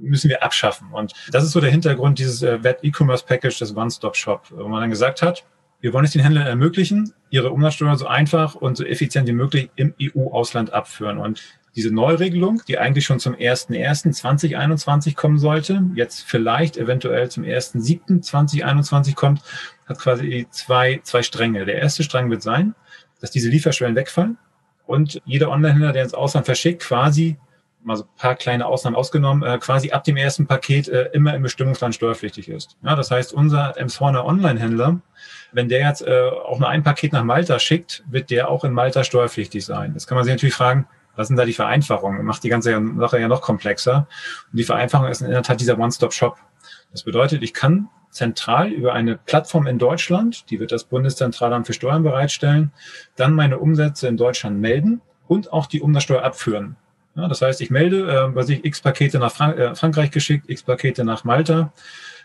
[0.00, 0.88] müssen wir abschaffen.
[0.92, 4.80] Und das ist so der Hintergrund dieses äh, Web E-Commerce Package des One-Stop-Shop, wo man
[4.80, 5.44] dann gesagt hat,
[5.80, 9.70] wir wollen es den Händlern ermöglichen, ihre Umsatzsteuer so einfach und so effizient wie möglich
[9.76, 11.18] im EU-Ausland abführen.
[11.18, 11.42] Und
[11.76, 19.42] diese Neuregelung, die eigentlich schon zum 01.01.2021 kommen sollte, jetzt vielleicht eventuell zum 1.07.2021 kommt,
[19.86, 21.64] hat quasi zwei, zwei Stränge.
[21.64, 22.74] Der erste Strang wird sein,
[23.20, 24.38] dass diese Lieferschwellen wegfallen
[24.86, 27.36] und jeder Online-Händler, der ins Ausland verschickt, quasi
[27.82, 31.34] mal so ein paar kleine Ausnahmen ausgenommen, äh, quasi ab dem ersten Paket äh, immer
[31.34, 32.76] im Bestimmungsland steuerpflichtig ist.
[32.82, 35.00] Ja, das heißt, unser Emshorner Online-Händler,
[35.54, 38.72] wenn der jetzt äh, auch nur ein Paket nach Malta schickt, wird der auch in
[38.72, 39.92] Malta steuerpflichtig sein.
[39.94, 40.86] Jetzt kann man sich natürlich fragen,
[41.16, 42.24] was sind da die Vereinfachungen?
[42.24, 44.08] Macht die ganze Sache ja noch komplexer.
[44.50, 46.36] Und die Vereinfachung ist in der Tat dieser One-Stop-Shop.
[46.90, 51.72] Das bedeutet, ich kann zentral über eine Plattform in Deutschland, die wird das Bundeszentralamt für
[51.72, 52.72] Steuern bereitstellen,
[53.16, 56.76] dann meine Umsätze in Deutschland melden und auch die Umsatzsteuer abführen.
[57.16, 60.48] Ja, das heißt, ich melde, äh, was ich x Pakete nach Frank äh, Frankreich geschickt,
[60.48, 61.72] x Pakete nach Malta,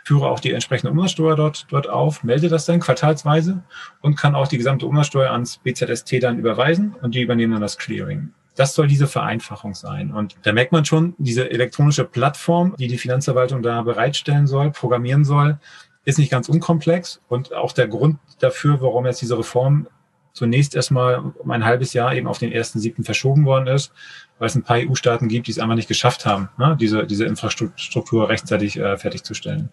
[0.09, 3.61] führe auch die entsprechende Umsatzsteuer dort, dort auf, melde das dann quartalsweise
[4.01, 7.77] und kann auch die gesamte Umsatzsteuer ans BZST dann überweisen und die übernehmen dann das
[7.77, 8.31] Clearing.
[8.55, 10.11] Das soll diese Vereinfachung sein.
[10.11, 15.25] Und da merkt man schon, diese elektronische Plattform, die die Finanzverwaltung da bereitstellen soll, programmieren
[15.25, 15.59] soll,
[16.05, 17.21] ist nicht ganz unkomplex.
[17.27, 19.87] Und auch der Grund dafür, warum jetzt diese Reform
[20.33, 23.93] zunächst erstmal um ein halbes Jahr eben auf den ersten siebten verschoben worden ist,
[24.39, 27.25] weil es ein paar EU-Staaten gibt, die es einfach nicht geschafft haben, ne, diese, diese
[27.25, 29.69] Infrastruktur rechtzeitig äh, fertigzustellen.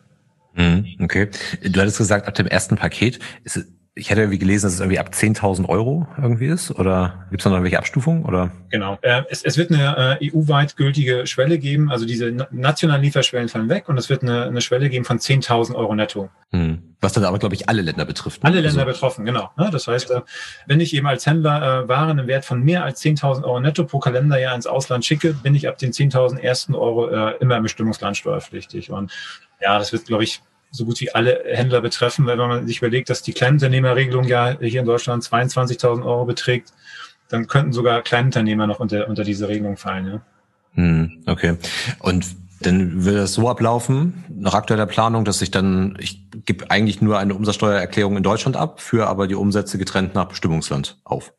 [0.57, 1.29] Mhm, okay.
[1.63, 3.67] Du hattest gesagt, ab dem ersten Paket ist
[3.99, 6.71] ich hätte irgendwie gelesen, dass es irgendwie ab 10.000 Euro irgendwie ist.
[6.71, 8.27] Oder gibt es da noch irgendwelche Abstufungen?
[8.27, 8.51] Oder?
[8.69, 8.99] Genau.
[9.01, 11.91] Äh, es, es wird eine äh, EU-weit gültige Schwelle geben.
[11.91, 15.75] Also diese nationalen Lieferschwellen fallen weg und es wird eine, eine Schwelle geben von 10.000
[15.75, 16.29] Euro netto.
[16.51, 16.83] Hm.
[17.01, 18.43] Was dann aber, glaube ich, alle Länder betrifft.
[18.43, 18.51] Ne?
[18.51, 18.93] Alle Länder also.
[18.93, 19.51] betroffen, genau.
[19.59, 20.21] Ja, das heißt, äh,
[20.67, 23.85] wenn ich eben als Händler äh, Waren im Wert von mehr als 10.000 Euro netto
[23.85, 27.09] pro Kalenderjahr ins Ausland schicke, bin ich ab den 10.000 ersten Euro
[27.41, 28.91] immer im Bestimmungsland steuerpflichtig.
[28.91, 29.11] Und
[29.61, 32.79] ja, das wird, glaube ich, so gut wie alle Händler betreffen, weil wenn man sich
[32.79, 36.73] überlegt, dass die Kleinunternehmerregelung ja hier in Deutschland 22.000 Euro beträgt,
[37.29, 40.07] dann könnten sogar Kleinunternehmer noch unter, unter diese Regelung fallen.
[40.07, 40.21] Ja.
[40.75, 41.57] Hm, okay.
[42.01, 42.27] Und
[42.61, 47.19] dann will das so ablaufen, nach aktueller Planung, dass ich dann, ich gebe eigentlich nur
[47.19, 51.33] eine Umsatzsteuererklärung in Deutschland ab, führe aber die Umsätze getrennt nach Bestimmungsland auf.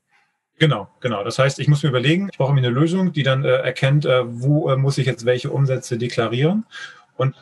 [0.60, 1.24] Genau, genau.
[1.24, 4.06] Das heißt, ich muss mir überlegen, ich brauche mir eine Lösung, die dann äh, erkennt,
[4.06, 6.66] äh, wo äh, muss ich jetzt welche Umsätze deklarieren.
[7.16, 7.36] Und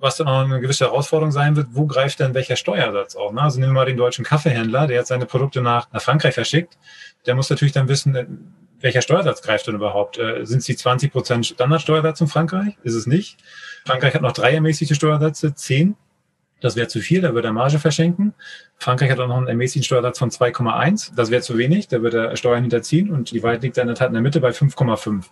[0.00, 3.32] was dann auch eine gewisse Herausforderung sein wird, wo greift denn welcher Steuersatz auf?
[3.32, 3.42] Ne?
[3.42, 6.78] Also nehmen wir mal den deutschen Kaffeehändler, der jetzt seine Produkte nach, nach Frankreich verschickt.
[7.26, 8.26] Der muss natürlich dann wissen, äh,
[8.80, 10.18] welcher Steuersatz greift denn überhaupt?
[10.18, 12.76] Äh, sind es die 20 Prozent Standardsteuersatz in Frankreich?
[12.82, 13.38] Ist es nicht.
[13.84, 15.96] Frankreich hat noch drei ermäßigte Steuersätze, zehn.
[16.60, 18.34] Das wäre zu viel, da würde er Marge verschenken.
[18.76, 21.14] Frankreich hat auch noch einen ermäßigten Steuersatz von 2,1.
[21.14, 23.88] Das wäre zu wenig, da würde er Steuern hinterziehen und die Wahrheit liegt dann in
[23.88, 25.24] der Tat in der Mitte bei 5,5.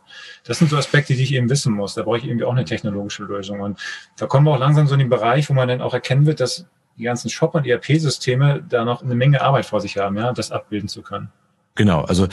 [0.45, 1.95] Das sind so Aspekte, die ich eben wissen muss.
[1.95, 3.61] Da brauche ich irgendwie auch eine technologische Lösung.
[3.61, 3.79] Und
[4.17, 6.41] da kommen wir auch langsam so in den Bereich, wo man dann auch erkennen wird,
[6.41, 10.33] dass die ganzen Shop- und ERP-Systeme da noch eine Menge Arbeit vor sich haben, ja,
[10.33, 11.31] das abbilden zu können.
[11.79, 12.29] Genau, also äh,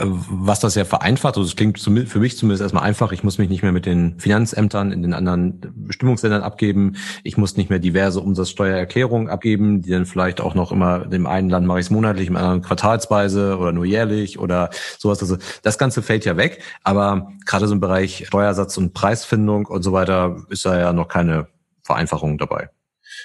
[0.00, 3.50] was das ja vereinfacht, also es klingt für mich zumindest erstmal einfach, ich muss mich
[3.50, 8.20] nicht mehr mit den Finanzämtern in den anderen Bestimmungsländern abgeben, ich muss nicht mehr diverse
[8.20, 12.28] Umsatzsteuererklärungen abgeben, die dann vielleicht auch noch immer, dem einen Land mache ich es monatlich,
[12.28, 15.20] im anderen quartalsweise oder nur jährlich oder sowas.
[15.20, 19.82] Also das Ganze fällt ja weg, aber gerade so im Bereich Steuersatz und Preisfindung und
[19.82, 21.48] so weiter ist da ja noch keine
[21.82, 22.70] Vereinfachung dabei.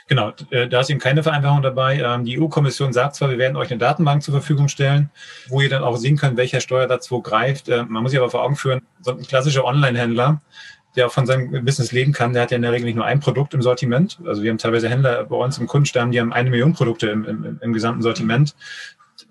[0.08, 2.00] Genau, äh, da ist eben keine Vereinfachung dabei.
[2.00, 5.10] Ähm, die EU-Kommission sagt zwar, wir werden euch eine Datenbank zur Verfügung stellen,
[5.48, 7.70] wo ihr dann auch sehen könnt, welcher Steuersatz wo greift.
[7.70, 10.42] Äh, man muss sich aber vor Augen führen, so ein klassischer Online-Händler,
[10.96, 13.06] der auch von seinem Business leben kann, der hat ja in der Regel nicht nur
[13.06, 14.20] ein Produkt im Sortiment.
[14.26, 17.26] Also wir haben teilweise Händler bei uns im Kundenstamm, die haben eine Million Produkte im,
[17.26, 18.56] im, im gesamten Sortiment.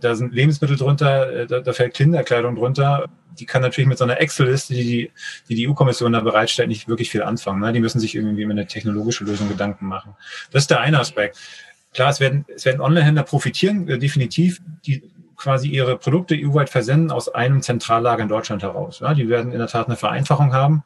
[0.02, 3.08] Da sind Lebensmittel drunter, äh, da, da fällt Kinderkleidung drunter.
[3.38, 5.10] Die kann natürlich mit so einer Excel-Liste, die
[5.48, 7.60] die, die, EU-Kommission da bereitstellt, nicht wirklich viel anfangen.
[7.60, 7.72] Ne?
[7.72, 10.14] Die müssen sich irgendwie mit einer technologischen Lösung Gedanken machen.
[10.50, 11.38] Das ist der eine Aspekt.
[11.94, 15.02] Klar, es werden, es werden Online-Händler profitieren, äh, definitiv, die
[15.36, 19.00] quasi ihre Produkte EU-weit versenden aus einem Zentrallager in Deutschland heraus.
[19.00, 19.14] Ja?
[19.14, 20.82] Die werden in der Tat eine Vereinfachung haben.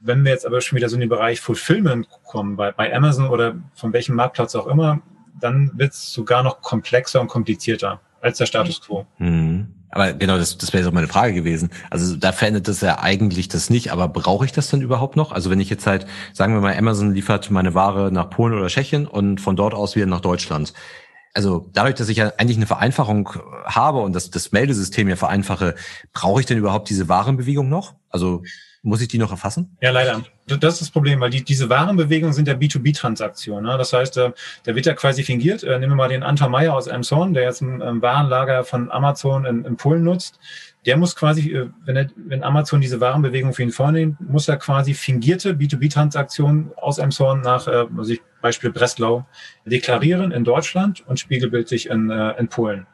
[0.00, 3.28] Wenn wir jetzt aber schon wieder so in den Bereich Fulfillment kommen, bei, bei Amazon
[3.28, 5.00] oder von welchem Marktplatz auch immer,
[5.40, 9.06] dann wird es sogar noch komplexer und komplizierter als der Status quo.
[9.18, 9.74] Mhm.
[9.90, 11.70] Aber genau, das, das wäre so meine Frage gewesen.
[11.90, 15.32] Also da verändert das ja eigentlich das nicht, aber brauche ich das denn überhaupt noch?
[15.32, 18.66] Also wenn ich jetzt halt, sagen wir mal, Amazon liefert meine Ware nach Polen oder
[18.66, 20.74] Tschechien und von dort aus wieder nach Deutschland.
[21.32, 23.30] Also dadurch, dass ich ja eigentlich eine Vereinfachung
[23.64, 25.74] habe und das, das Meldesystem ja vereinfache,
[26.12, 27.94] brauche ich denn überhaupt diese Warenbewegung noch?
[28.10, 28.42] Also
[28.82, 29.76] muss ich die noch erfassen?
[29.80, 30.22] Ja, leider.
[30.56, 33.70] Das ist das Problem, weil die, diese Warenbewegungen sind ja B2B-Transaktionen.
[33.70, 33.78] Ne?
[33.78, 34.32] Das heißt, äh,
[34.64, 35.62] da wird ja quasi fingiert.
[35.62, 38.90] Äh, nehmen wir mal den Anton Meyer aus Amazon, der jetzt ein, ein Warenlager von
[38.90, 40.40] Amazon in, in Polen nutzt.
[40.86, 44.56] Der muss quasi, äh, wenn, er, wenn Amazon diese Warenbewegung für ihn vornimmt, muss er
[44.56, 49.26] quasi fingierte B2B-Transaktionen aus Amazon nach, also ich, Beispiel Breslau,
[49.64, 52.86] deklarieren in Deutschland und spiegelbildlich in, in Polen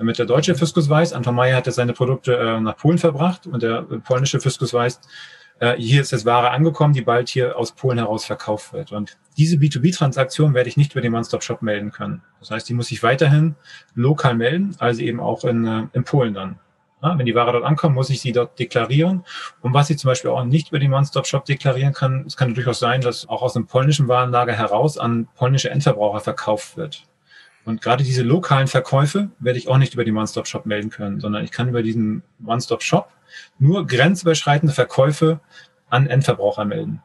[0.00, 3.62] damit der deutsche Fiskus weiß, Anton Meyer hat seine Produkte äh, nach Polen verbracht und
[3.62, 4.98] der polnische Fiskus weiß,
[5.60, 8.92] äh, hier ist jetzt Ware angekommen, die bald hier aus Polen heraus verkauft wird.
[8.92, 12.22] Und diese B2B-Transaktion werde ich nicht über den One-Stop-Shop melden können.
[12.40, 13.54] Das heißt, die muss ich weiterhin
[13.94, 16.58] lokal melden, also eben auch in, äh, in Polen dann.
[17.02, 19.24] Ja, wenn die Ware dort ankommt, muss ich sie dort deklarieren.
[19.62, 22.78] Und was ich zum Beispiel auch nicht über den One-Stop-Shop deklarieren kann, es kann durchaus
[22.78, 27.04] sein, dass auch aus einem polnischen Warenlager heraus an polnische Endverbraucher verkauft wird.
[27.64, 31.44] Und gerade diese lokalen Verkäufe werde ich auch nicht über den One-Stop-Shop melden können, sondern
[31.44, 33.10] ich kann über diesen One-Stop-Shop
[33.58, 35.40] nur grenzüberschreitende Verkäufe
[35.88, 37.02] an Endverbraucher melden.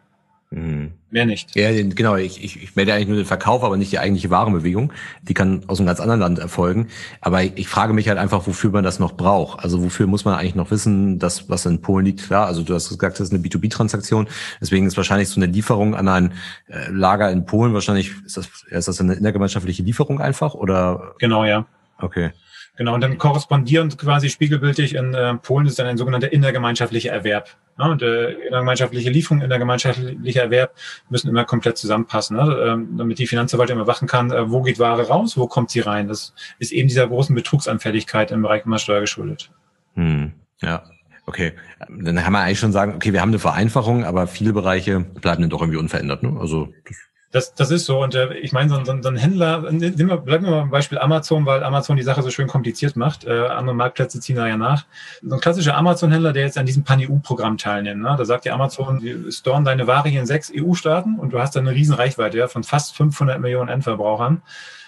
[0.51, 0.93] Mhm.
[1.10, 1.55] Mehr nicht.
[1.55, 2.15] Ja, genau.
[2.15, 4.93] Ich, ich, ich melde eigentlich nur den Verkauf, aber nicht die eigentliche Warenbewegung.
[5.23, 6.88] Die kann aus einem ganz anderen Land erfolgen.
[7.21, 9.60] Aber ich, ich frage mich halt einfach, wofür man das noch braucht.
[9.63, 12.23] Also wofür muss man eigentlich noch wissen, dass was in Polen liegt?
[12.23, 14.27] Klar, also du hast gesagt, das ist eine B2B-Transaktion.
[14.62, 16.34] Deswegen ist wahrscheinlich so eine Lieferung an ein
[16.67, 20.53] äh, Lager in Polen wahrscheinlich, ist das, ist das eine innergemeinschaftliche Lieferung einfach?
[20.53, 21.15] Oder?
[21.19, 21.65] Genau, ja.
[21.97, 22.31] Okay.
[22.77, 27.49] Genau, und dann korrespondierend quasi spiegelbildlich in äh, Polen ist dann ein sogenannter innergemeinschaftlicher Erwerb.
[27.79, 30.75] Ja, und äh, innergemeinschaftliche Lieferung, innergemeinschaftlicher Erwerb
[31.09, 32.57] müssen immer komplett zusammenpassen, ne?
[32.67, 36.07] ähm, damit die Finanzverwaltung überwachen kann, äh, wo geht Ware raus, wo kommt sie rein.
[36.07, 39.51] Das ist eben dieser großen Betrugsanfälligkeit im Bereich Umsatzsteuer geschuldet.
[39.95, 40.83] Hm, ja,
[41.27, 41.53] Okay,
[41.89, 45.41] dann kann man eigentlich schon sagen, okay, wir haben eine Vereinfachung, aber viele Bereiche bleiben
[45.41, 46.21] dann doch irgendwie unverändert.
[46.21, 46.38] Ne?
[46.39, 46.97] Also das
[47.35, 48.01] das, das ist so.
[48.01, 50.69] Und äh, ich meine, so, so, so ein Händler, nehmen wir, bleiben wir mal beim
[50.69, 53.25] Beispiel Amazon, weil Amazon die Sache so schön kompliziert macht.
[53.25, 54.85] Äh, andere Marktplätze ziehen da ja nach.
[55.21, 58.15] So ein klassischer Amazon-Händler, der jetzt an diesem Pan-EU-Programm teilnimmt, ne?
[58.17, 61.57] da sagt ja Amazon, wir storen deine Ware hier in sechs EU-Staaten und du hast
[61.57, 64.41] da eine riesen Reichweite ja, von fast 500 Millionen Endverbrauchern.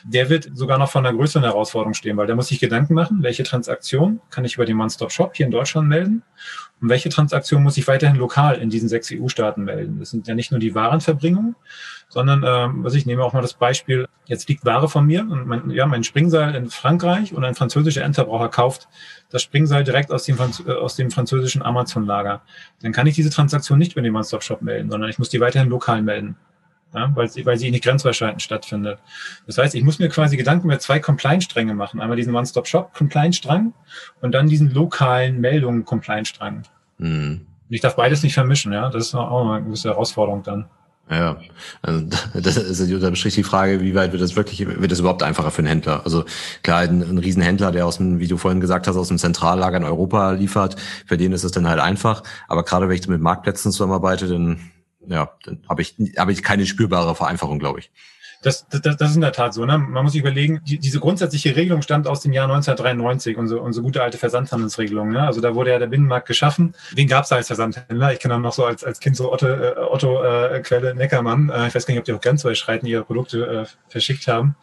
[0.05, 3.23] Der wird sogar noch von einer größeren Herausforderung stehen, weil der muss sich Gedanken machen,
[3.23, 6.23] welche Transaktion kann ich über den One-Stop-Shop hier in Deutschland melden
[6.79, 9.99] und welche Transaktion muss ich weiterhin lokal in diesen sechs EU-Staaten melden.
[9.99, 11.55] Das sind ja nicht nur die Warenverbringung,
[12.07, 15.47] sondern ähm, was ich nehme auch mal das Beispiel, jetzt liegt Ware von mir und
[15.47, 18.87] mein, ja, mein Springseil in Frankreich und ein französischer Endverbraucher kauft
[19.29, 22.41] das Springseil direkt aus dem, äh, aus dem französischen Amazon-Lager.
[22.81, 25.69] Dann kann ich diese Transaktion nicht über den One-Stop-Shop melden, sondern ich muss die weiterhin
[25.69, 26.35] lokal melden.
[26.93, 28.99] Ja, weil, sie, weil sie nicht grenzüberschreitend stattfindet.
[29.45, 31.99] Das heißt, ich muss mir quasi Gedanken über zwei Compliance-Stränge machen.
[31.99, 33.73] Einmal diesen One-Stop-Shop-Compliance-Strang
[34.21, 36.63] und dann diesen lokalen Meldungen-Compliance-Strang.
[36.97, 37.45] Mhm.
[37.69, 38.89] Ich darf beides nicht vermischen, ja.
[38.89, 40.65] Das ist auch eine gewisse Herausforderung dann.
[41.09, 41.37] Ja,
[41.81, 45.23] also das ist unterm Strich die Frage, wie weit wird das wirklich, wird das überhaupt
[45.23, 46.01] einfacher für einen Händler?
[46.03, 46.25] Also
[46.63, 49.77] klar, ein, ein Riesenhändler, der aus dem, wie du vorhin gesagt hast, aus dem Zentrallager
[49.77, 52.23] in Europa liefert, für den ist es dann halt einfach.
[52.47, 54.59] Aber gerade wenn ich mit Marktplätzen zusammenarbeite, dann
[55.07, 57.91] ja, dann habe ich, habe ich keine spürbare Vereinfachung, glaube ich.
[58.43, 59.65] Das, das, das ist in der Tat so.
[59.65, 59.77] Ne?
[59.77, 63.83] Man muss sich überlegen, die, diese grundsätzliche Regelung stammt aus dem Jahr 1993, unsere, unsere
[63.83, 65.09] gute alte Versandhandelsregelung.
[65.09, 65.25] Ne?
[65.25, 66.75] Also da wurde ja der Binnenmarkt geschaffen.
[66.93, 68.13] Wen gab es da als Versandhändler?
[68.13, 71.49] Ich kenne dann noch so als, als Kind so Otto, äh, Otto äh, Quelle Neckermann.
[71.49, 74.55] Äh, ich weiß gar nicht, ob die auch grenzüberschreitend ihre Produkte äh, verschickt haben.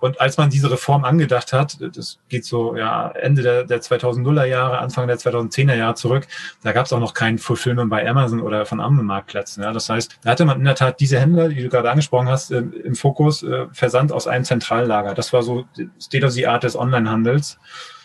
[0.00, 4.44] Und als man diese Reform angedacht hat, das geht so ja Ende der, der 2000er
[4.44, 6.26] Jahre, Anfang der 2010er Jahre zurück,
[6.62, 9.62] da gab es auch noch kein Fulfillment bei Amazon oder von anderen Marktplätzen.
[9.62, 9.72] Ja?
[9.72, 12.50] Das heißt, da hatte man in der Tat diese Händler, die du gerade angesprochen hast,
[12.52, 15.14] äh, im Fokus Fokus äh, Versand aus einem Zentrallager.
[15.14, 15.64] Das war so
[16.00, 17.58] State of the Art des Onlinehandels.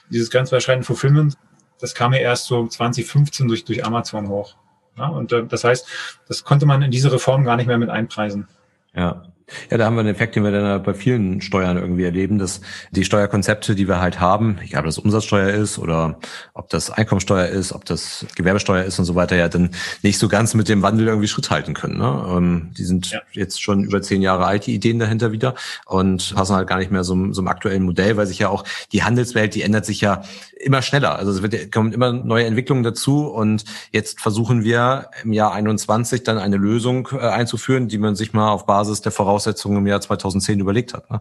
[0.09, 1.37] Dieses grenzüberschreitende Fulfillment,
[1.79, 4.55] das kam ja erst so 2015 durch, durch Amazon hoch.
[4.97, 5.87] Ja, und äh, das heißt,
[6.27, 8.47] das konnte man in diese Reform gar nicht mehr mit einpreisen.
[8.95, 9.23] Ja,
[9.69, 12.61] Ja, da haben wir einen Effekt, den wir dann bei vielen Steuern irgendwie erleben, dass
[12.91, 16.19] die Steuerkonzepte, die wir halt haben, egal ob das Umsatzsteuer ist oder
[16.53, 19.71] ob das Einkommensteuer ist, ob das Gewerbesteuer ist und so weiter, ja dann
[20.01, 21.97] nicht so ganz mit dem Wandel irgendwie Schritt halten können.
[21.97, 22.25] Ne?
[22.29, 23.19] Ähm, die sind ja.
[23.31, 26.91] jetzt schon über zehn Jahre alt, die Ideen dahinter wieder und passen halt gar nicht
[26.91, 30.01] mehr so, so einem aktuellen Modell, weil sich ja auch die Handelswelt, die ändert sich
[30.01, 30.23] ja
[30.57, 31.15] immer schneller.
[31.15, 36.23] Also es wird, kommen immer neue Entwicklungen dazu und jetzt versuchen wir im Jahr 21
[36.23, 39.87] dann eine Lösung äh, einzuführen, die man sich mal auf Basis der Voraussetzungen Voraussetzungen im
[39.87, 41.09] Jahr 2010 überlegt hat.
[41.09, 41.19] Ne?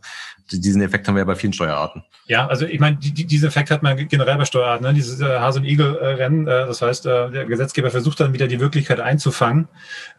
[0.50, 2.04] Diesen Effekt haben wir ja bei vielen Steuerarten.
[2.26, 4.86] Ja, also ich meine, die, diesen Effekt hat man generell bei Steuerarten.
[4.86, 4.92] Ne?
[4.92, 8.60] Dieses äh, Hase- und Igel-Rennen, äh, das heißt, äh, der Gesetzgeber versucht dann wieder die
[8.60, 9.68] Wirklichkeit einzufangen.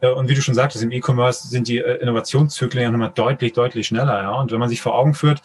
[0.02, 3.54] Äh, und wie du schon sagtest, im E-Commerce sind die äh, Innovationszyklen ja nochmal deutlich,
[3.54, 4.22] deutlich schneller.
[4.24, 4.32] Ja?
[4.32, 5.42] Und wenn man sich vor Augen führt,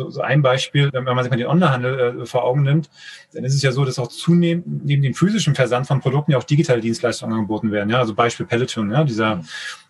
[0.00, 2.90] so, so ein Beispiel, wenn man sich mal den Onlinehandel äh, vor Augen nimmt,
[3.32, 6.38] dann ist es ja so, dass auch zunehmend neben dem physischen Versand von Produkten ja
[6.38, 7.90] auch digitale Dienstleistungen angeboten werden.
[7.90, 9.42] Ja, also Beispiel Peloton, ja, dieser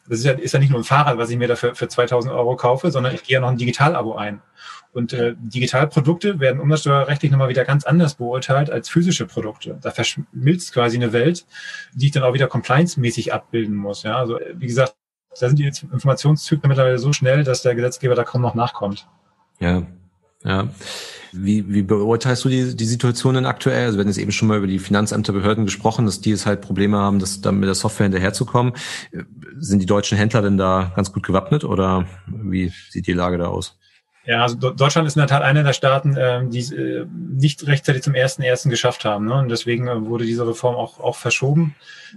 [0.09, 2.35] das ist ja, ist ja nicht nur ein Fahrrad, was ich mir dafür für 2000
[2.35, 4.43] Euro kaufe, sondern ich gehe ja noch ein Digital-Abo ein.
[4.93, 9.79] Und äh, Digitalprodukte werden umsatzsteuerrechtlich nochmal wieder ganz anders beurteilt als physische Produkte.
[9.81, 11.47] Da verschmilzt quasi eine Welt,
[11.95, 14.03] die ich dann auch wieder compliance-mäßig abbilden muss.
[14.03, 14.97] Ja, also wie gesagt,
[15.39, 19.07] da sind die Informationszyklen mittlerweile so schnell, dass der Gesetzgeber da kaum noch nachkommt.
[19.61, 19.87] Ja,
[20.45, 20.69] ja.
[21.33, 23.87] Wie, wie beurteilst du die, die Situation denn aktuell?
[23.87, 26.45] Also wir hatten jetzt eben schon mal über die Finanzämter, Behörden gesprochen, dass die es
[26.45, 28.73] halt Probleme haben, das, dann mit der Software hinterherzukommen.
[29.59, 33.47] Sind die deutschen Händler denn da ganz gut gewappnet oder wie sieht die Lage da
[33.47, 33.80] aus?
[34.27, 37.67] Ja, also Deutschland ist in der Tat einer der Staaten, ähm, die es äh, nicht
[37.67, 39.27] rechtzeitig zum ersten ersten geschafft haben.
[39.27, 39.35] Ne?
[39.35, 41.75] Und deswegen äh, wurde diese Reform auch, auch verschoben.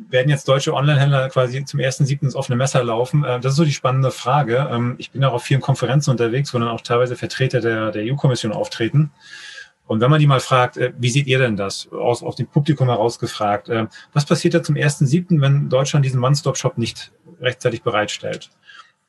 [0.09, 3.23] Werden jetzt deutsche Online-Händler quasi zum ersten siebten ins offene Messer laufen?
[3.23, 4.67] Äh, das ist so die spannende Frage.
[4.69, 8.03] Ähm, ich bin auch auf vielen Konferenzen unterwegs, wo dann auch teilweise Vertreter der, der
[8.03, 9.11] EU-Kommission auftreten.
[9.87, 11.89] Und wenn man die mal fragt, wie seht ihr denn das?
[11.91, 13.69] Aus, aus dem Publikum heraus gefragt.
[14.13, 18.49] Was passiert da zum ersten siebten, wenn Deutschland diesen One-Stop-Shop nicht rechtzeitig bereitstellt?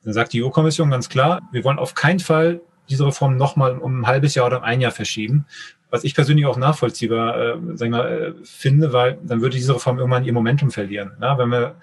[0.03, 4.01] Dann sagt die EU-Kommission ganz klar, wir wollen auf keinen Fall diese Reform nochmal um
[4.01, 5.45] ein halbes Jahr oder ein Jahr verschieben.
[5.89, 9.97] Was ich persönlich auch nachvollziehbar äh, sagen wir, äh, finde, weil dann würde diese Reform
[9.99, 11.11] irgendwann ihr Momentum verlieren.
[11.21, 11.75] Ja, wenn wir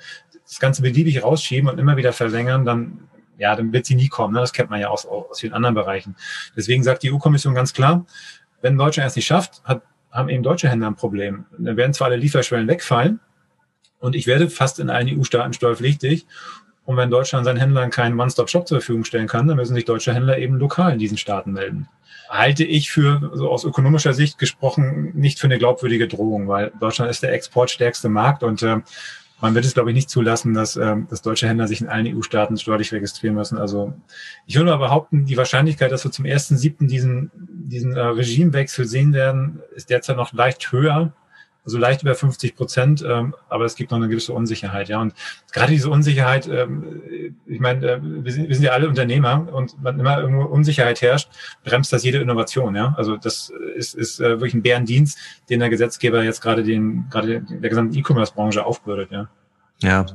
[0.45, 4.35] das Ganze beliebig rausschieben und immer wieder verlängern, dann ja, dann wird sie nie kommen.
[4.35, 4.41] Ne?
[4.41, 6.15] Das kennt man ja aus, aus vielen anderen Bereichen.
[6.57, 8.07] Deswegen sagt die EU-Kommission ganz klar,
[8.61, 11.47] wenn Deutschland es nicht schafft, hat, haben eben deutsche Händler ein Problem.
[11.59, 13.19] Dann werden zwar alle Lieferschwellen wegfallen
[13.99, 16.27] und ich werde fast in allen EU-Staaten steuerpflichtig
[16.85, 20.13] und wenn Deutschland seinen Händlern keinen One-Stop-Shop zur Verfügung stellen kann, dann müssen sich deutsche
[20.13, 21.89] Händler eben lokal in diesen Staaten melden.
[22.29, 27.11] Halte ich für, so aus ökonomischer Sicht gesprochen, nicht für eine glaubwürdige Drohung, weil Deutschland
[27.11, 28.79] ist der exportstärkste Markt und äh,
[29.41, 32.07] man wird es, glaube ich, nicht zulassen, dass, äh, dass deutsche Händler sich in allen
[32.17, 33.59] EU-Staaten steuerlich registrieren müssen.
[33.59, 33.93] Also
[34.47, 38.87] ich würde mal behaupten, die Wahrscheinlichkeit, dass wir zum ersten siebten diesen, diesen äh, Regimewechsel
[38.87, 41.13] sehen werden, ist derzeit noch leicht höher
[41.65, 45.01] also leicht über 50 Prozent, ähm, aber es gibt noch eine gewisse Unsicherheit, ja.
[45.01, 45.15] Und
[45.53, 49.77] gerade diese Unsicherheit, ähm, ich meine, äh, wir, sind, wir sind ja alle Unternehmer und
[49.81, 51.31] wenn immer irgendwo Unsicherheit herrscht,
[51.65, 52.95] bremst das jede Innovation, ja.
[52.97, 55.19] Also das ist, ist äh, wirklich ein Bärendienst,
[55.51, 59.29] den der Gesetzgeber jetzt gerade den, gerade der gesamten E-Commerce-Branche aufbürdet, ja.
[59.83, 60.07] Ja,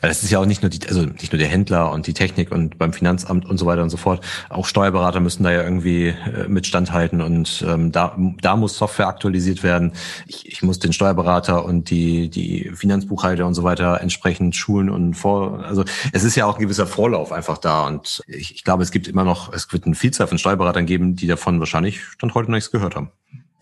[0.00, 2.12] weil das ist ja auch nicht nur die, also nicht nur der Händler und die
[2.12, 4.24] Technik und beim Finanzamt und so weiter und so fort.
[4.50, 9.08] Auch Steuerberater müssen da ja irgendwie äh, mit standhalten und ähm, da, da muss Software
[9.08, 9.92] aktualisiert werden.
[10.26, 15.14] Ich, ich muss den Steuerberater und die, die Finanzbuchhalter und so weiter entsprechend schulen und
[15.14, 18.82] vor, also es ist ja auch ein gewisser Vorlauf einfach da und ich, ich glaube,
[18.82, 22.34] es gibt immer noch, es wird eine Vielzahl von Steuerberatern geben, die davon wahrscheinlich Stand
[22.34, 23.10] heute noch nichts gehört haben.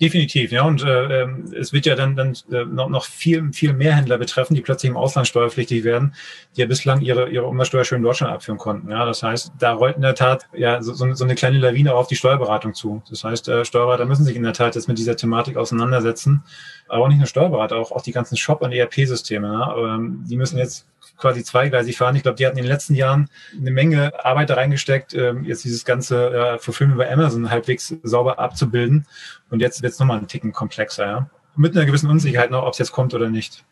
[0.01, 0.64] Definitiv, ja.
[0.64, 4.18] Und äh, ähm, es wird ja dann, dann äh, noch, noch viel, viel mehr Händler
[4.18, 6.14] betreffen, die plötzlich im Ausland steuerpflichtig werden,
[6.57, 8.90] die ja bislang ihre, ihre Umsatzsteuer schön in Deutschland abführen konnten.
[8.90, 12.09] Ja, das heißt, da rollt in der Tat ja so, so eine kleine Lawine auf
[12.09, 13.01] die Steuerberatung zu.
[13.09, 16.43] Das heißt, äh, Steuerberater müssen sich in der Tat jetzt mit dieser Thematik auseinandersetzen.
[16.88, 19.46] Aber auch nicht nur Steuerberater, auch, auch die ganzen Shop- und ERP-Systeme.
[19.46, 19.76] Ja?
[19.76, 22.16] Ähm, die müssen jetzt quasi zweigleisig fahren.
[22.16, 23.28] Ich glaube, die hatten in den letzten Jahren
[23.58, 28.38] eine Menge Arbeit da reingesteckt, ähm, jetzt dieses ganze äh, Fulfillment bei Amazon halbwegs sauber
[28.38, 29.06] abzubilden.
[29.50, 31.30] Und jetzt wird es nochmal einen Ticken komplexer, ja.
[31.54, 33.64] Mit einer gewissen Unsicherheit noch, ob es jetzt kommt oder nicht.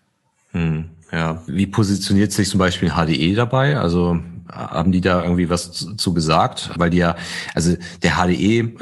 [0.53, 1.43] Hm, ja.
[1.47, 3.79] Wie positioniert sich zum Beispiel HDE dabei?
[3.79, 4.21] Also
[4.53, 6.71] haben die da irgendwie was zu, gesagt?
[6.77, 7.17] Weil die ja,
[7.55, 8.75] also der HDE,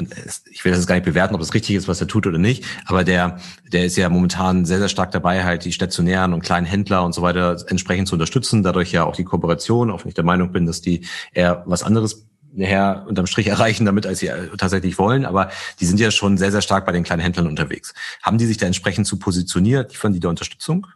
[0.51, 2.65] ich will das gar nicht bewerten, ob das richtig ist, was er tut oder nicht,
[2.85, 3.39] aber der,
[3.71, 7.13] der ist ja momentan sehr, sehr stark dabei, halt die stationären und kleinen Händler und
[7.13, 8.63] so weiter entsprechend zu unterstützen.
[8.63, 11.83] Dadurch ja auch die Kooperation, auch wenn ich der Meinung bin, dass die eher was
[11.83, 15.25] anderes nachher unterm Strich erreichen damit, als sie tatsächlich wollen.
[15.25, 17.93] Aber die sind ja schon sehr, sehr stark bei den kleinen Händlern unterwegs.
[18.21, 19.91] Haben die sich da entsprechend zu positioniert?
[19.91, 20.87] Liefern die da Unterstützung?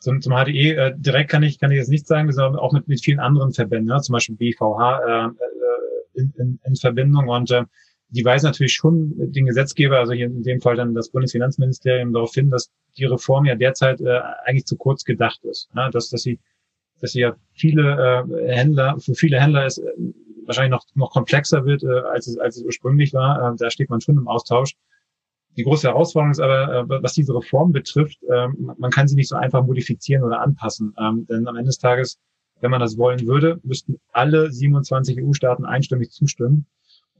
[0.00, 2.88] Zum, zum HDE äh, direkt kann ich kann ich jetzt nicht sagen, sondern auch mit,
[2.88, 7.50] mit vielen anderen Verbänden, ja, zum Beispiel BVH äh, äh, in, in, in Verbindung und
[7.50, 7.64] äh,
[8.08, 12.32] die weisen natürlich schon den Gesetzgeber, also hier in dem Fall dann das Bundesfinanzministerium, darauf
[12.32, 15.68] hin, dass die Reform ja derzeit äh, eigentlich zu kurz gedacht ist.
[15.74, 16.38] Ja, dass, dass sie,
[17.00, 19.90] dass sie ja viele äh, Händler, für viele Händler ist äh,
[20.46, 23.52] wahrscheinlich noch, noch komplexer wird, äh, als, es, als es ursprünglich war.
[23.52, 24.76] Äh, da steht man schon im Austausch.
[25.56, 29.28] Die große Herausforderung ist aber, äh, was diese Reform betrifft, äh, man kann sie nicht
[29.28, 30.94] so einfach modifizieren oder anpassen.
[30.98, 32.18] Ähm, denn am Ende des Tages,
[32.60, 36.66] wenn man das wollen würde, müssten alle 27 EU-Staaten einstimmig zustimmen.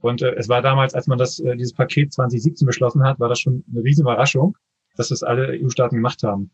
[0.01, 3.29] Und äh, es war damals, als man das, äh, dieses Paket 2017 beschlossen hat, war
[3.29, 4.55] das schon eine riesen Überraschung,
[4.95, 6.51] dass das alle EU-Staaten gemacht haben.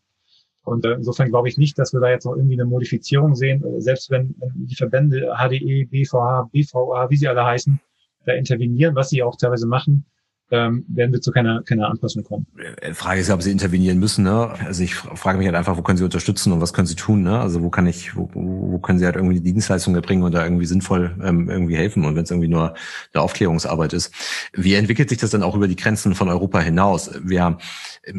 [0.64, 4.08] Und insofern glaube ich nicht, dass wir da jetzt noch irgendwie eine Modifizierung sehen, selbst
[4.08, 7.78] wenn die Verbände HDE, BVH, BVA, wie sie alle heißen,
[8.24, 10.06] da intervenieren, was sie auch teilweise machen,
[10.54, 12.46] ähm, werden wir zu keiner, keiner Anpassung kommen.
[12.80, 14.24] Äh, Frage ist ja, ob sie intervenieren müssen.
[14.24, 14.50] Ne?
[14.64, 17.22] Also ich frage mich halt einfach, wo können sie unterstützen und was können sie tun?
[17.22, 17.38] Ne?
[17.38, 20.44] Also wo kann ich, wo, wo können sie halt irgendwie die Dienstleistungen erbringen und da
[20.44, 22.74] irgendwie sinnvoll ähm, irgendwie helfen und wenn es irgendwie nur
[23.12, 24.14] eine Aufklärungsarbeit ist.
[24.52, 27.10] Wie entwickelt sich das dann auch über die Grenzen von Europa hinaus?
[27.22, 27.58] Wir,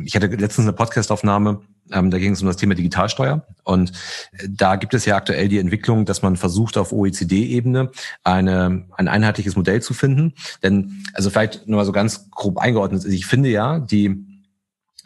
[0.03, 1.61] ich hatte letztens eine Podcastaufnahme
[1.91, 3.45] ähm, da ging es um das Thema Digitalsteuer.
[3.63, 3.91] Und
[4.31, 7.91] äh, da gibt es ja aktuell die Entwicklung, dass man versucht, auf OECD-Ebene
[8.23, 10.33] eine, ein einheitliches Modell zu finden.
[10.63, 14.15] Denn, also vielleicht nur mal so ganz grob eingeordnet, also ich finde ja, die,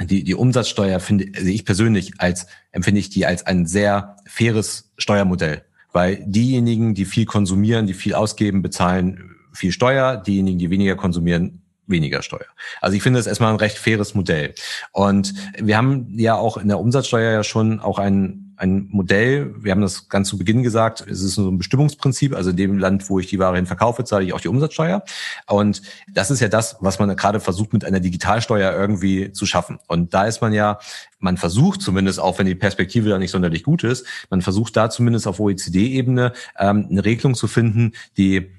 [0.02, 4.92] die, die Umsatzsteuer finde also ich persönlich als, empfinde ich die als ein sehr faires
[4.98, 5.64] Steuermodell.
[5.92, 10.18] Weil diejenigen, die viel konsumieren, die viel ausgeben, bezahlen viel Steuer.
[10.18, 12.46] Diejenigen, die weniger konsumieren, weniger Steuer.
[12.82, 14.54] Also ich finde es erstmal ein recht faires Modell.
[14.92, 19.72] Und wir haben ja auch in der Umsatzsteuer ja schon auch ein ein Modell, wir
[19.72, 23.10] haben das ganz zu Beginn gesagt, es ist so ein Bestimmungsprinzip, also in dem Land,
[23.10, 25.04] wo ich die Ware hin verkaufe, zahle ich auch die Umsatzsteuer.
[25.48, 25.82] Und
[26.12, 29.80] das ist ja das, was man gerade versucht, mit einer Digitalsteuer irgendwie zu schaffen.
[29.88, 30.80] Und da ist man ja,
[31.20, 34.90] man versucht zumindest, auch wenn die Perspektive da nicht sonderlich gut ist, man versucht da
[34.90, 38.59] zumindest auf OECD-Ebene ähm, eine Regelung zu finden, die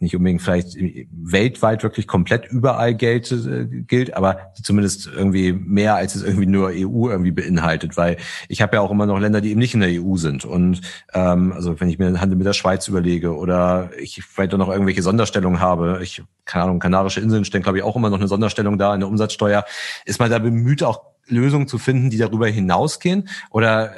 [0.00, 0.76] nicht unbedingt vielleicht
[1.10, 6.68] weltweit wirklich komplett überall gilt, äh, gilt, aber zumindest irgendwie mehr als es irgendwie nur
[6.68, 8.16] EU irgendwie beinhaltet, weil
[8.48, 10.44] ich habe ja auch immer noch Länder, die eben nicht in der EU sind.
[10.44, 10.80] Und
[11.12, 14.58] ähm, also wenn ich mir den Handel mit der Schweiz überlege oder ich vielleicht auch
[14.58, 18.18] noch irgendwelche Sonderstellungen habe, ich keine Ahnung, Kanarische Inseln stellen glaube ich auch immer noch
[18.18, 19.64] eine Sonderstellung da in der Umsatzsteuer,
[20.04, 23.28] ist man da bemüht auch Lösungen zu finden, die darüber hinausgehen?
[23.50, 23.92] Oder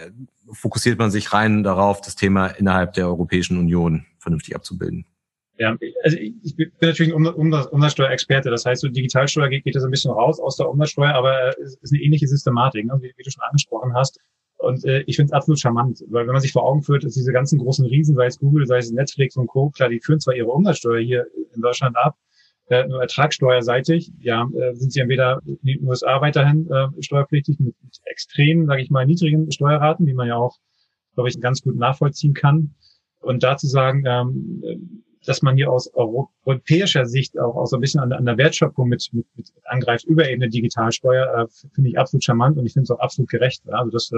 [0.53, 5.05] fokussiert man sich rein darauf, das Thema innerhalb der Europäischen Union vernünftig abzubilden?
[5.59, 8.49] Ja, also ich bin natürlich ein Umsatzsteuerexperte.
[8.49, 11.77] Das heißt, so Digitalsteuer geht, geht das ein bisschen raus aus der Umsatzsteuer, aber es
[11.81, 14.21] ist eine ähnliche Systematik, ne, wie, wie du schon angesprochen hast.
[14.59, 17.15] Und äh, ich finde es absolut charmant, weil wenn man sich vor Augen führt, dass
[17.15, 20.21] diese ganzen großen Riesen, sei es Google, sei es Netflix und Co., klar, die führen
[20.21, 22.17] zwar ihre Umsatzsteuer hier in Deutschland ab,
[22.69, 27.75] äh, nur ertragsteuerseitig, ja, äh, sind sie entweder in den USA weiterhin äh, steuerpflichtig mit,
[27.83, 30.59] mit extrem, sage ich mal, niedrigen Steuerraten, die man ja auch,
[31.15, 32.75] glaube ich, ganz gut nachvollziehen kann.
[33.21, 38.01] Und dazu sagen, ähm, dass man hier aus europäischer Sicht auch, auch so ein bisschen
[38.01, 41.99] an, an der Wertschöpfung mit, mit, mit angreift über eben eine Digitalsteuer, äh, finde ich
[41.99, 43.63] absolut charmant und ich finde es auch absolut gerecht.
[43.67, 43.75] Ja?
[43.75, 44.11] Also das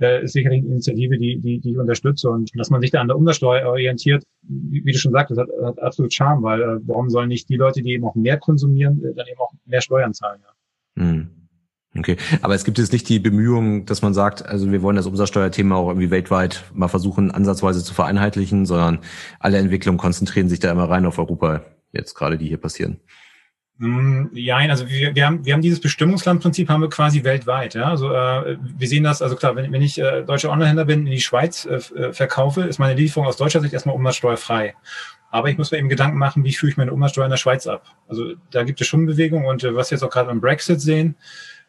[0.00, 3.00] äh, ist sicherlich eine Initiative, die, die, die ich unterstütze und dass man sich da
[3.00, 6.78] an der Umsatzsteuer orientiert, wie, wie du schon sagtest, hat, hat absolut Charme, weil äh,
[6.82, 9.80] warum sollen nicht die Leute, die eben auch mehr konsumieren, äh, dann eben auch mehr
[9.80, 10.40] Steuern zahlen?
[10.42, 11.02] Ja?
[11.02, 11.41] Hm.
[11.96, 15.06] Okay, aber es gibt jetzt nicht die Bemühungen, dass man sagt, also wir wollen das
[15.06, 19.00] Umsatzsteuerthema auch irgendwie weltweit mal versuchen, ansatzweise zu vereinheitlichen, sondern
[19.40, 21.62] alle Entwicklungen konzentrieren sich da immer rein auf Europa,
[21.92, 23.00] jetzt gerade die hier passieren.
[23.78, 27.74] Hm, ja, also wir, wir, haben, wir haben dieses Bestimmungslandprinzip haben wir quasi weltweit.
[27.74, 27.90] Ja?
[27.90, 31.12] Also äh, wir sehen das, also klar, wenn, wenn ich äh, deutscher Onlinehändler bin, in
[31.12, 34.74] die Schweiz äh, äh, verkaufe, ist meine Lieferung aus deutscher Sicht erstmal umsatzsteuerfrei.
[35.30, 37.66] Aber ich muss mir eben Gedanken machen, wie führe ich meine Umsatzsteuer in der Schweiz
[37.66, 37.86] ab.
[38.06, 40.80] Also da gibt es schon Bewegung und äh, was wir jetzt auch gerade beim Brexit
[40.80, 41.16] sehen,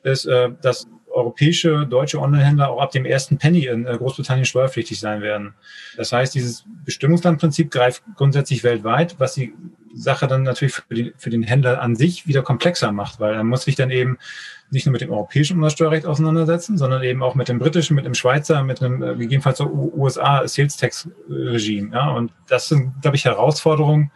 [0.03, 4.99] ist, äh, dass europäische, deutsche Onlinehändler auch ab dem ersten Penny in äh, Großbritannien steuerpflichtig
[4.99, 5.53] sein werden.
[5.95, 9.53] Das heißt, dieses Bestimmungslandprinzip greift grundsätzlich weltweit, was die
[9.93, 13.43] Sache dann natürlich für, die, für den Händler an sich wieder komplexer macht, weil er
[13.43, 14.17] muss sich dann eben
[14.71, 18.15] nicht nur mit dem europäischen Umsatzsteuerrecht auseinandersetzen, sondern eben auch mit dem britischen, mit dem
[18.15, 21.93] Schweizer, mit dem äh, gegebenenfalls USA Sales Tax Regime.
[21.93, 22.09] Ja?
[22.09, 24.11] Und das sind, glaube ich, Herausforderungen,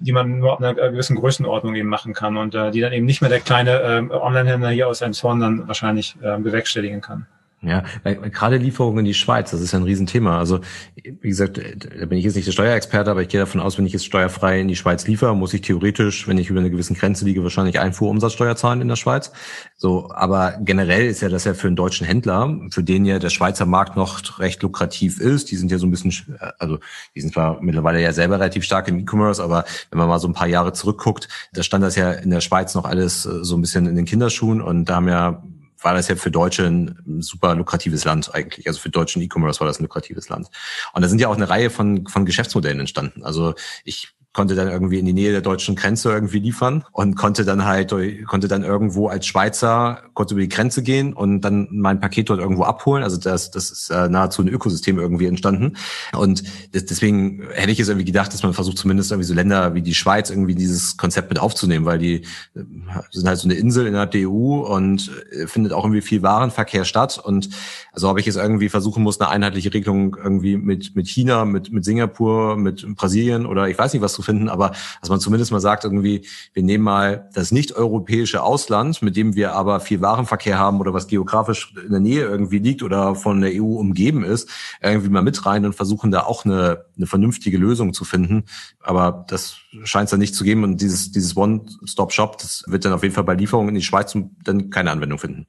[0.00, 3.06] die man nur auf einer gewissen Größenordnung eben machen kann und äh, die dann eben
[3.06, 7.26] nicht mehr der kleine äh, Online-Händler hier aus einem Zorn dann wahrscheinlich äh, bewerkstelligen kann.
[7.62, 10.38] Ja, weil, gerade Lieferungen in die Schweiz, das ist ja ein Riesenthema.
[10.38, 10.60] Also
[10.96, 13.84] wie gesagt, da bin ich jetzt nicht der Steuerexperte, aber ich gehe davon aus, wenn
[13.84, 16.94] ich jetzt steuerfrei in die Schweiz liefere, muss ich theoretisch, wenn ich über eine gewisse
[16.94, 19.30] Grenze liege, wahrscheinlich Einfuhrumsatzsteuer zahlen in der Schweiz.
[19.76, 23.28] So, aber generell ist ja das ja für einen deutschen Händler, für den ja der
[23.28, 25.50] Schweizer Markt noch recht lukrativ ist.
[25.50, 26.78] Die sind ja so ein bisschen, also
[27.14, 30.28] die sind zwar mittlerweile ja selber relativ stark im E-Commerce, aber wenn man mal so
[30.28, 33.54] ein paar Jahre zurückguckt, da stand das ja in der Schweiz noch alles äh, so
[33.56, 35.42] ein bisschen in den Kinderschuhen und da haben ja
[35.82, 38.66] war das ja für Deutsche ein super lukratives Land eigentlich.
[38.66, 40.48] Also für deutschen E-Commerce war das ein lukratives Land.
[40.92, 43.22] Und da sind ja auch eine Reihe von, von Geschäftsmodellen entstanden.
[43.24, 43.54] Also
[43.84, 47.64] ich konnte dann irgendwie in die Nähe der deutschen Grenze irgendwie liefern und konnte dann
[47.64, 47.92] halt,
[48.26, 52.38] konnte dann irgendwo als Schweizer, konnte über die Grenze gehen und dann mein Paket dort
[52.38, 53.02] irgendwo abholen.
[53.02, 55.76] Also das, das ist äh, nahezu ein Ökosystem irgendwie entstanden.
[56.16, 59.82] Und deswegen hätte ich jetzt irgendwie gedacht, dass man versucht, zumindest irgendwie so Länder wie
[59.82, 62.14] die Schweiz irgendwie dieses Konzept mit aufzunehmen, weil die
[62.54, 62.62] äh,
[63.10, 66.84] sind halt so eine Insel innerhalb der EU und äh, findet auch irgendwie viel Warenverkehr
[66.84, 67.18] statt.
[67.18, 67.50] Und
[67.92, 71.72] also ob ich jetzt irgendwie versuchen muss, eine einheitliche Regelung irgendwie mit, mit China, mit,
[71.72, 75.50] mit Singapur, mit Brasilien oder ich weiß nicht was zu finden, aber dass man zumindest
[75.52, 80.58] mal sagt, irgendwie, wir nehmen mal das nicht-europäische Ausland, mit dem wir aber viel Warenverkehr
[80.58, 84.48] haben oder was geografisch in der Nähe irgendwie liegt oder von der EU umgeben ist,
[84.82, 88.44] irgendwie mal mit rein und versuchen da auch eine, eine vernünftige Lösung zu finden.
[88.80, 92.92] Aber das scheint es dann nicht zu geben und dieses, dieses One-Stop-Shop, das wird dann
[92.92, 95.46] auf jeden Fall bei Lieferungen in die Schweiz dann keine Anwendung finden.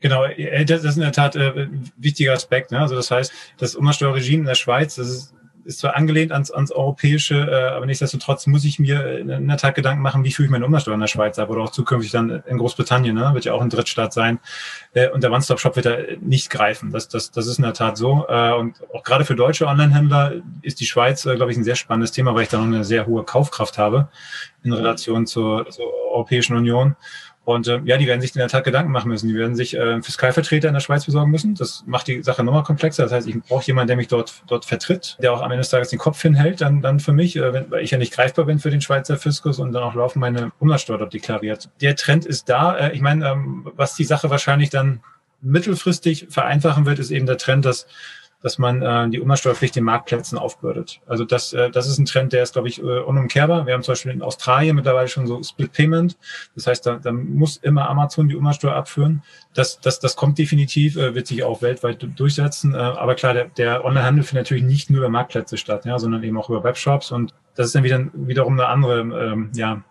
[0.00, 2.72] Genau, äh, das ist in der Tat äh, ein wichtiger Aspekt.
[2.72, 2.80] Ne?
[2.80, 5.34] Also das heißt, das Umsatzsteuerregime in der Schweiz, das ist
[5.64, 9.74] ist zwar angelehnt ans, ans europäische, äh, aber nichtsdestotrotz muss ich mir in der Tat
[9.74, 12.42] Gedanken machen, wie führe ich meine Umsatzsteuer in der Schweiz ab oder auch zukünftig dann
[12.46, 13.30] in Großbritannien, ne?
[13.34, 14.38] wird ja auch ein Drittstaat sein.
[14.94, 16.90] Äh, und der One-Stop-Shop wird da nicht greifen.
[16.90, 18.26] Das, das, das ist in der Tat so.
[18.28, 21.76] Äh, und auch gerade für deutsche Online-Händler ist die Schweiz, äh, glaube ich, ein sehr
[21.76, 24.08] spannendes Thema, weil ich da noch eine sehr hohe Kaufkraft habe
[24.62, 26.96] in Relation zur, zur Europäischen Union.
[27.44, 29.26] Und äh, ja, die werden sich in der Tat Gedanken machen müssen.
[29.28, 31.54] Die werden sich äh, Fiskalvertreter in der Schweiz besorgen müssen.
[31.56, 33.02] Das macht die Sache nochmal komplexer.
[33.02, 35.70] Das heißt, ich brauche jemanden, der mich dort, dort vertritt, der auch am Ende des
[35.70, 38.44] Tages den Kopf hinhält, dann, dann für mich, äh, wenn, weil ich ja nicht greifbar
[38.44, 41.68] bin für den Schweizer Fiskus und dann auch laufen meine Umsatzsteuer dort deklariert.
[41.80, 42.76] Der Trend ist da.
[42.76, 45.00] Äh, ich meine, ähm, was die Sache wahrscheinlich dann
[45.40, 47.88] mittelfristig vereinfachen wird, ist eben der Trend, dass
[48.42, 51.00] dass man äh, die Umsatzsteuerpflicht den Marktplätzen aufbürdet.
[51.06, 53.66] Also das, äh, das ist ein Trend, der ist, glaube ich, äh, unumkehrbar.
[53.66, 56.16] Wir haben zum Beispiel in Australien mittlerweile schon so Split Payment.
[56.54, 59.22] Das heißt, da, da muss immer Amazon die Umsatzsteuer abführen.
[59.54, 62.74] Das, das, das kommt definitiv, äh, wird sich auch weltweit durchsetzen.
[62.74, 66.22] Äh, aber klar, der, der Onlinehandel findet natürlich nicht nur über Marktplätze statt, ja, sondern
[66.24, 67.12] eben auch über Webshops.
[67.12, 69.82] Und das ist dann wieder, wiederum eine andere, ähm, ja,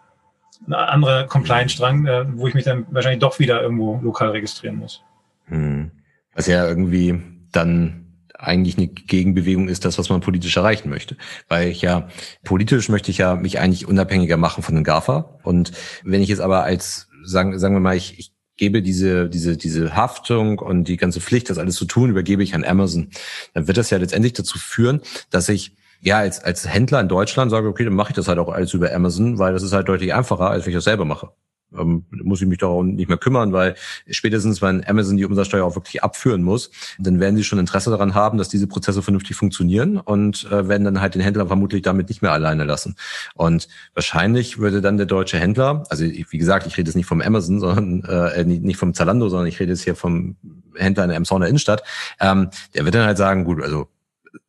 [0.66, 5.02] eine andere Compliance-Strang, äh, wo ich mich dann wahrscheinlich doch wieder irgendwo lokal registrieren muss.
[5.46, 5.92] Hm.
[6.34, 7.22] Was ja irgendwie
[7.52, 8.01] dann
[8.42, 11.16] eigentlich eine Gegenbewegung ist das, was man politisch erreichen möchte.
[11.48, 12.10] Weil ich ja,
[12.44, 15.40] politisch möchte ich ja mich eigentlich unabhängiger machen von den GAFA.
[15.44, 15.72] Und
[16.04, 19.96] wenn ich jetzt aber als, sagen, sagen wir mal, ich, ich gebe diese, diese, diese
[19.96, 23.10] Haftung und die ganze Pflicht, das alles zu tun, übergebe ich an Amazon,
[23.54, 27.52] dann wird das ja letztendlich dazu führen, dass ich ja als, als Händler in Deutschland
[27.52, 29.88] sage, okay, dann mache ich das halt auch alles über Amazon, weil das ist halt
[29.88, 31.32] deutlich einfacher, als wenn ich das selber mache
[31.78, 33.76] ähm, muss ich mich darum nicht mehr kümmern, weil
[34.10, 38.16] spätestens, wenn Amazon die Umsatzsteuer auch wirklich abführen muss, dann werden sie schon Interesse daran
[38.16, 42.10] haben, dass diese Prozesse vernünftig funktionieren und äh, werden dann halt den Händler vermutlich damit
[42.10, 42.96] nicht mehr alleine lassen.
[43.36, 47.22] Und wahrscheinlich würde dann der deutsche Händler, also wie gesagt, ich rede jetzt nicht vom
[47.22, 50.36] Amazon, sondern äh, nicht vom Zalando, sondern ich rede jetzt hier vom
[50.76, 51.84] Händler in der Emsonner Innenstadt,
[52.20, 53.88] ähm, der wird dann halt sagen, gut, also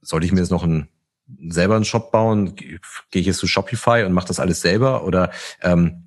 [0.00, 0.88] sollte ich mir jetzt noch ein
[1.48, 2.80] selber einen Shop bauen, gehe
[3.12, 5.30] ich jetzt zu Shopify und mache das alles selber oder
[5.62, 6.04] ähm,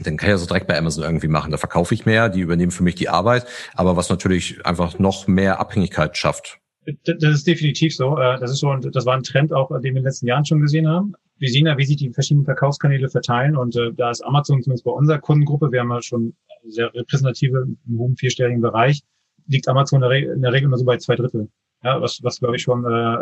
[0.00, 1.50] dann kann ich das so direkt bei Amazon irgendwie machen.
[1.50, 5.26] Da verkaufe ich mehr, die übernehmen für mich die Arbeit, aber was natürlich einfach noch
[5.26, 6.58] mehr Abhängigkeit schafft.
[7.04, 8.18] Das ist definitiv so.
[8.18, 10.26] Äh, das ist so, und das war ein Trend auch, den wir in den letzten
[10.26, 11.14] Jahren schon gesehen haben.
[11.38, 14.84] Wir sehen ja, wie sich die verschiedenen Verkaufskanäle verteilen und äh, da ist Amazon zumindest
[14.84, 16.34] bei unserer Kundengruppe, wir haben ja schon
[16.66, 19.02] sehr repräsentative, im hohen vierstelligen Bereich,
[19.46, 21.48] liegt Amazon in der Regel immer so bei zwei Drittel.
[21.82, 23.16] Ja, was, was glaube ich schon äh,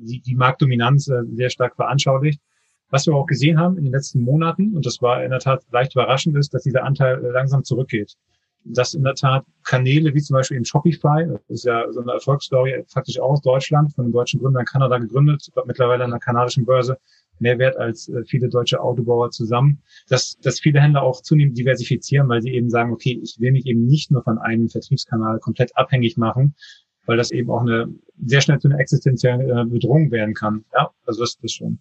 [0.00, 2.40] die, die Marktdominanz äh, sehr stark veranschaulicht.
[2.90, 5.64] Was wir auch gesehen haben in den letzten Monaten, und das war in der Tat
[5.72, 8.14] leicht überraschend, ist, dass dieser Anteil langsam zurückgeht.
[8.66, 12.12] Dass in der Tat Kanäle wie zum Beispiel in Shopify, das ist ja so eine
[12.12, 16.20] Erfolgsstory faktisch auch aus Deutschland, von einem deutschen Gründer in Kanada gegründet, mittlerweile an der
[16.20, 16.98] kanadischen Börse,
[17.38, 22.28] mehr wert als äh, viele deutsche Autobauer zusammen, dass, dass viele Händler auch zunehmend diversifizieren,
[22.28, 25.76] weil sie eben sagen, okay, ich will mich eben nicht nur von einem Vertriebskanal komplett
[25.76, 26.54] abhängig machen,
[27.06, 27.92] weil das eben auch eine
[28.24, 30.64] sehr schnell zu einer existenziellen äh, Bedrohung werden kann.
[30.72, 31.80] Ja, also das, das schon.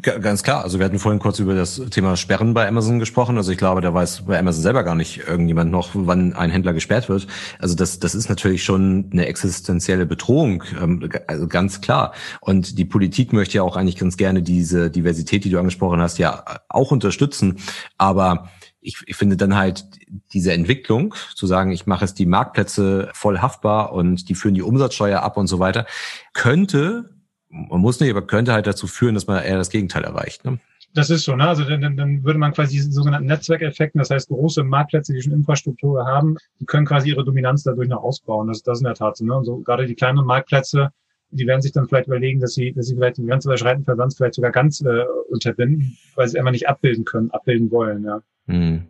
[0.00, 0.64] Ganz klar.
[0.64, 3.36] Also wir hatten vorhin kurz über das Thema Sperren bei Amazon gesprochen.
[3.36, 6.72] Also ich glaube, da weiß bei Amazon selber gar nicht irgendjemand noch, wann ein Händler
[6.72, 7.26] gesperrt wird.
[7.58, 12.14] Also das, das ist natürlich schon eine existenzielle Bedrohung, ähm, also ganz klar.
[12.40, 16.16] Und die Politik möchte ja auch eigentlich ganz gerne diese Diversität, die du angesprochen hast,
[16.16, 17.58] ja auch unterstützen.
[17.98, 18.48] Aber
[18.80, 19.84] ich, ich finde dann halt
[20.32, 24.62] diese Entwicklung, zu sagen, ich mache jetzt die Marktplätze voll haftbar und die führen die
[24.62, 25.84] Umsatzsteuer ab und so weiter,
[26.32, 27.10] könnte
[27.52, 30.44] man muss nicht, aber könnte halt dazu führen, dass man eher das Gegenteil erreicht.
[30.44, 30.58] Ne?
[30.94, 31.48] Das ist so, ne?
[31.48, 35.32] Also dann, dann würde man quasi diesen sogenannten Netzwerkeffekten, das heißt große Marktplätze, die schon
[35.32, 38.48] Infrastruktur haben, die können quasi ihre Dominanz dadurch noch ausbauen.
[38.48, 39.24] Das, das ist in der Tat so.
[39.24, 39.34] Ne?
[39.34, 40.90] Und so gerade die kleinen Marktplätze,
[41.30, 44.14] die werden sich dann vielleicht überlegen, dass sie, dass sie vielleicht den ganz überschreitenden Versand
[44.14, 48.20] vielleicht sogar ganz äh, unterbinden, weil sie einfach nicht abbilden können, abbilden wollen, ja.
[48.46, 48.86] Hm.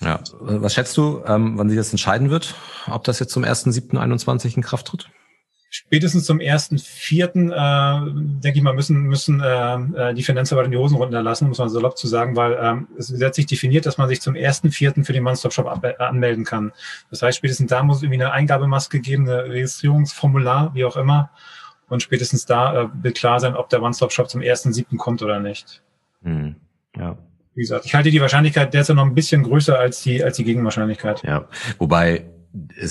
[0.00, 2.54] Ja, was schätzt du, ähm, wann sich das entscheiden wird,
[2.90, 5.08] ob das jetzt zum 1.7.21 in Kraft tritt?
[5.86, 8.00] Spätestens zum ersten Vierten, äh,
[8.42, 12.08] denke ich mal, müssen, müssen äh, die Finanzverwaltung die Hosen runterlassen, muss man salopp zu
[12.08, 15.66] sagen, weil ähm, es gesetzlich definiert, dass man sich zum ersten Vierten für den One-Stop-Shop
[15.98, 16.72] anmelden kann.
[17.10, 21.30] Das heißt, spätestens da muss irgendwie eine Eingabemaske geben, eine Registrierungsformular, wie auch immer.
[21.88, 25.38] Und spätestens da äh, wird klar sein, ob der One-Stop-Shop zum ersten Siebten kommt oder
[25.38, 25.82] nicht.
[26.22, 26.56] Hm,
[26.96, 27.16] ja.
[27.54, 30.44] Wie gesagt, ich halte die Wahrscheinlichkeit derzeit noch ein bisschen größer als die, als die
[30.44, 31.22] Gegenwahrscheinlichkeit.
[31.22, 32.26] Ja, wobei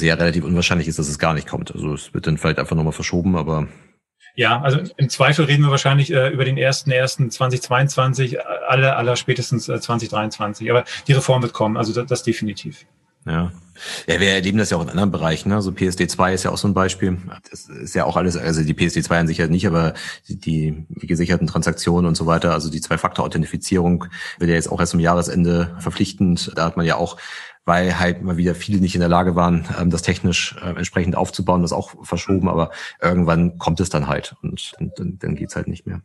[0.02, 1.74] ja relativ unwahrscheinlich ist, dass es gar nicht kommt.
[1.74, 3.68] Also es wird dann vielleicht einfach nochmal verschoben, aber
[4.36, 8.38] ja, also im Zweifel reden wir wahrscheinlich äh, über den ersten ersten 2022,
[8.68, 10.70] alle aller spätestens äh, 2023.
[10.70, 12.86] Aber die Reform wird kommen, also das, das definitiv.
[13.26, 13.52] Ja.
[14.08, 15.50] Ja, wir erleben das ja auch in anderen Bereichen.
[15.50, 15.62] Ne?
[15.62, 17.18] So PSD2 ist ja auch so ein Beispiel.
[17.50, 19.94] Das ist ja auch alles, also die PSD2 an sich ja nicht, aber
[20.30, 24.06] die, die, gesicherten Transaktionen und so weiter, also die Zwei-Faktor-Authentifizierung
[24.40, 26.54] wird ja jetzt auch erst am Jahresende verpflichtend.
[26.56, 27.18] Da hat man ja auch
[27.66, 31.16] weil halt mal wieder viele nicht in der Lage waren, ähm, das technisch äh, entsprechend
[31.16, 32.70] aufzubauen, das auch verschoben, aber
[33.02, 36.02] irgendwann kommt es dann halt und dann, dann geht's halt nicht mehr.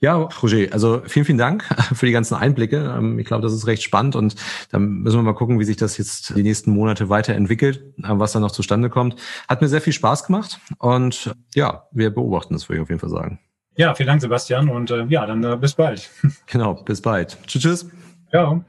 [0.00, 2.94] Ja, Roger, also vielen, vielen Dank für die ganzen Einblicke.
[2.96, 4.36] Ähm, ich glaube, das ist recht spannend und
[4.70, 8.32] dann müssen wir mal gucken, wie sich das jetzt die nächsten Monate weiterentwickelt, äh, was
[8.32, 9.16] da noch zustande kommt.
[9.48, 13.00] Hat mir sehr viel Spaß gemacht und ja, wir beobachten das, würde ich auf jeden
[13.00, 13.40] Fall sagen.
[13.76, 16.10] Ja, vielen Dank, Sebastian und äh, ja, dann äh, bis bald.
[16.46, 17.36] Genau, bis bald.
[17.46, 17.90] Tschüss, tschüss.
[18.30, 18.64] Ciao.